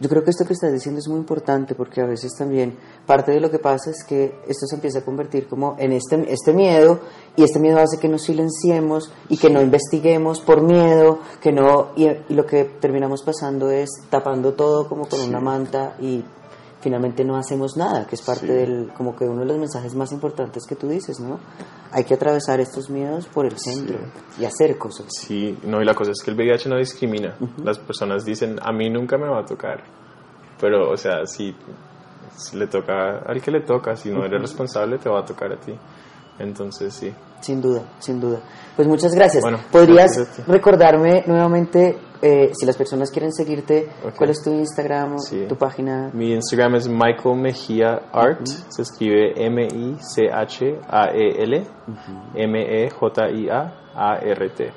Yo 0.01 0.09
creo 0.09 0.25
que 0.25 0.31
esto 0.31 0.47
que 0.47 0.55
estás 0.55 0.73
diciendo 0.73 0.99
es 0.99 1.09
muy 1.09 1.19
importante 1.19 1.75
porque 1.75 2.01
a 2.01 2.07
veces 2.07 2.33
también 2.33 2.75
parte 3.05 3.33
de 3.33 3.41
lo 3.41 3.51
que 3.51 3.59
pasa 3.59 3.91
es 3.91 4.03
que 4.03 4.35
esto 4.49 4.67
se 4.67 4.77
empieza 4.77 5.01
a 5.01 5.05
convertir 5.05 5.47
como 5.47 5.77
en 5.79 5.93
este, 5.93 6.33
este 6.33 6.55
miedo 6.55 7.01
y 7.37 7.43
este 7.45 7.59
miedo 7.59 7.79
hace 7.79 7.99
que 7.99 8.09
nos 8.09 8.23
silenciemos 8.23 9.13
y 9.29 9.37
que 9.37 9.51
no 9.51 9.61
investiguemos 9.61 10.41
por 10.41 10.63
miedo, 10.63 11.19
que 11.43 11.53
no 11.53 11.89
y, 11.97 12.07
y 12.07 12.35
lo 12.35 12.47
que 12.47 12.65
terminamos 12.65 13.23
pasando 13.23 13.71
es 13.71 13.91
tapando 14.09 14.55
todo 14.55 14.89
como 14.89 15.07
con 15.07 15.21
una 15.21 15.39
manta 15.39 15.97
y 16.01 16.25
finalmente 16.81 17.25
no 17.25 17.37
hacemos 17.37 17.77
nada, 17.77 18.07
que 18.07 18.14
es 18.16 18.23
parte 18.23 18.47
Sí. 18.47 18.53
del 18.53 18.93
como 18.97 19.14
que 19.14 19.25
uno 19.25 19.40
de 19.40 19.47
los 19.47 19.59
mensajes 19.59 19.95
más 19.95 20.12
importantes 20.12 20.64
que 20.66 20.77
tú 20.77 20.88
dices, 20.88 21.21
¿no? 21.21 21.38
Hay 21.93 22.05
que 22.05 22.14
atravesar 22.14 22.61
estos 22.61 22.88
miedos 22.90 23.27
por 23.27 23.45
el 23.47 23.59
centro 23.59 23.99
y 24.38 24.45
hacer 24.45 24.79
cosas. 24.79 25.07
Sí, 25.11 25.59
no, 25.64 25.83
y 25.83 25.85
la 25.85 25.95
cosa 25.95 26.12
es 26.12 26.23
que 26.23 26.31
el 26.31 26.37
VIH 26.37 26.69
no 26.69 26.77
discrimina. 26.77 27.35
Las 27.64 27.79
personas 27.79 28.25
dicen, 28.25 28.59
a 28.62 28.73
mí 28.73 28.88
nunca 28.88 29.19
me 29.19 29.29
va 29.29 29.40
a 29.40 29.45
tocar. 29.45 29.83
Pero, 30.61 30.90
o 30.90 30.97
sea, 30.97 31.27
si, 31.27 31.55
si 32.37 32.57
le 32.57 32.66
toca 32.66 33.19
al 33.27 33.40
que 33.43 33.51
le 33.51 33.61
toca, 33.61 33.97
si 33.97 34.11
no 34.11 34.25
eres 34.25 34.40
responsable, 34.40 34.99
te 34.99 35.09
va 35.09 35.21
a 35.21 35.25
tocar 35.25 35.53
a 35.53 35.57
ti. 35.57 35.73
Entonces, 36.40 36.92
sí. 36.94 37.12
Sin 37.40 37.61
duda, 37.62 37.83
sin 38.00 38.20
duda. 38.20 38.40
Pues 38.76 38.87
muchas 38.88 39.14
gracias. 39.14 39.42
Bueno, 39.42 39.59
¿Podrías 39.70 40.14
gracias 40.16 40.46
recordarme 40.46 41.24
nuevamente, 41.26 41.96
eh, 42.22 42.50
si 42.53 42.66
las 42.66 42.76
personas 42.76 43.11
quieren 43.11 43.33
seguirte, 43.33 43.88
cuál 44.16 44.29
es 44.31 44.42
tu 44.42 44.50
Instagram, 44.53 45.18
Sí. 45.18 45.46
tu 45.48 45.57
página? 45.57 46.11
Mi 46.12 46.33
Instagram 46.35 46.74
es 46.74 46.87
Michael 46.88 47.37
Mejía 47.40 48.03
Art. 48.12 48.44
Se 48.46 48.83
escribe 48.83 49.33
M-I-C-H-A-E-L 49.46 51.55
E 52.35 52.90
M-E-J-I-A-A-R-T. 53.40 54.72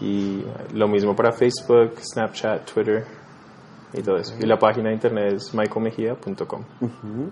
Y 0.00 0.42
lo 0.74 0.88
mismo 0.88 1.14
para 1.14 1.32
Facebook, 1.32 1.92
Snapchat, 2.00 2.64
Twitter 2.72 3.04
y 3.94 4.02
todo 4.02 4.16
eso. 4.16 4.34
Y 4.40 4.46
la 4.46 4.58
página 4.58 4.88
de 4.88 4.94
internet 4.94 5.34
es 5.34 5.52
michaelmejía.com. 5.54 6.64
Ujú. 6.80 7.30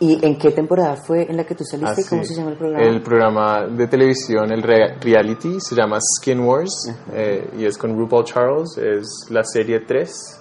¿Y 0.00 0.24
en 0.24 0.36
qué 0.38 0.50
temporada 0.50 0.96
fue 0.96 1.22
en 1.30 1.36
la 1.36 1.44
que 1.44 1.54
tú 1.54 1.64
saliste? 1.64 2.02
Ah, 2.02 2.04
y 2.04 2.08
¿Cómo 2.08 2.22
sí. 2.24 2.34
se 2.34 2.40
llama 2.40 2.50
el 2.52 2.56
programa? 2.58 2.84
El 2.86 3.00
programa 3.02 3.66
de 3.66 3.86
televisión, 3.86 4.52
el 4.52 4.62
re- 4.62 4.96
reality, 5.00 5.60
se 5.60 5.74
llama 5.74 5.98
Skin 6.18 6.40
Wars 6.40 6.70
eh, 7.12 7.48
y 7.58 7.64
es 7.64 7.78
con 7.78 7.96
RuPaul 7.96 8.24
Charles. 8.24 8.76
Es 8.78 9.26
la 9.30 9.42
serie 9.44 9.80
3 9.80 10.38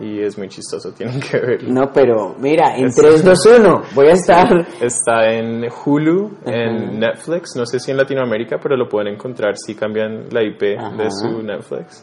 y 0.00 0.20
es 0.22 0.38
muy 0.38 0.48
chistoso, 0.48 0.92
tienen 0.96 1.20
que 1.20 1.38
verlo. 1.38 1.72
No, 1.72 1.92
pero 1.92 2.34
mira, 2.38 2.76
en 2.76 2.86
Es- 2.86 2.94
3, 2.96 3.22
2, 3.24 3.38
1, 3.58 3.82
voy 3.94 4.06
a 4.08 4.12
estar... 4.12 4.46
Está 4.80 5.30
en 5.34 5.66
Hulu, 5.84 6.30
en 6.46 6.98
Netflix, 7.00 7.54
no 7.56 7.66
sé 7.66 7.78
si 7.80 7.90
en 7.90 7.96
Latinoamérica, 7.98 8.58
pero 8.62 8.76
lo 8.76 8.88
pueden 8.88 9.12
encontrar 9.14 9.58
si 9.58 9.74
cambian 9.74 10.26
la 10.30 10.42
IP 10.42 10.78
Ajá. 10.78 10.96
de 10.96 11.10
su 11.10 11.42
Netflix 11.42 12.02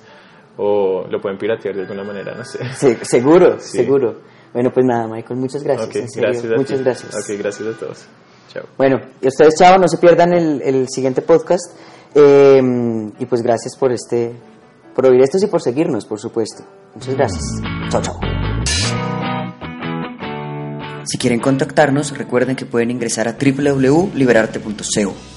o 0.57 1.05
lo 1.09 1.21
pueden 1.21 1.37
piratear 1.37 1.75
de 1.75 1.81
alguna 1.81 2.03
manera, 2.03 2.35
no 2.35 2.43
sé. 2.43 2.59
Se- 2.75 3.05
seguro, 3.05 3.59
Sí. 3.59 3.77
seguro. 3.77 4.15
Bueno, 4.53 4.71
pues 4.73 4.85
nada, 4.85 5.07
Michael, 5.07 5.39
muchas 5.39 5.61
gracias. 5.63 5.87
Ok, 5.89 5.95
en 5.97 6.09
serio, 6.09 6.29
gracias 6.29 6.51
a 6.53 6.55
muchas 6.57 6.77
ti. 6.77 6.83
gracias. 6.83 7.15
Ok, 7.15 7.37
gracias 7.39 7.67
a 7.75 7.79
todos. 7.79 8.05
Chao. 8.53 8.63
Bueno, 8.77 8.99
y 9.21 9.27
ustedes, 9.27 9.55
chao, 9.57 9.77
no 9.77 9.87
se 9.87 9.97
pierdan 9.97 10.33
el, 10.33 10.61
el 10.63 10.87
siguiente 10.89 11.21
podcast. 11.21 11.75
Eh, 12.15 12.61
y 13.19 13.25
pues 13.25 13.41
gracias 13.43 13.75
por 13.77 13.91
este, 13.91 14.31
por 14.95 15.05
oír 15.05 15.21
esto 15.21 15.37
y 15.41 15.47
por 15.47 15.61
seguirnos, 15.61 16.05
por 16.05 16.19
supuesto. 16.19 16.63
Muchas 16.95 17.15
gracias. 17.15 17.43
Chao, 17.89 18.01
chao. 18.01 18.19
Si 21.03 21.17
quieren 21.17 21.39
contactarnos, 21.39 22.17
recuerden 22.17 22.55
que 22.55 22.65
pueden 22.65 22.89
ingresar 22.91 23.27
a 23.27 23.33
www.liberarte.co. 23.39 25.36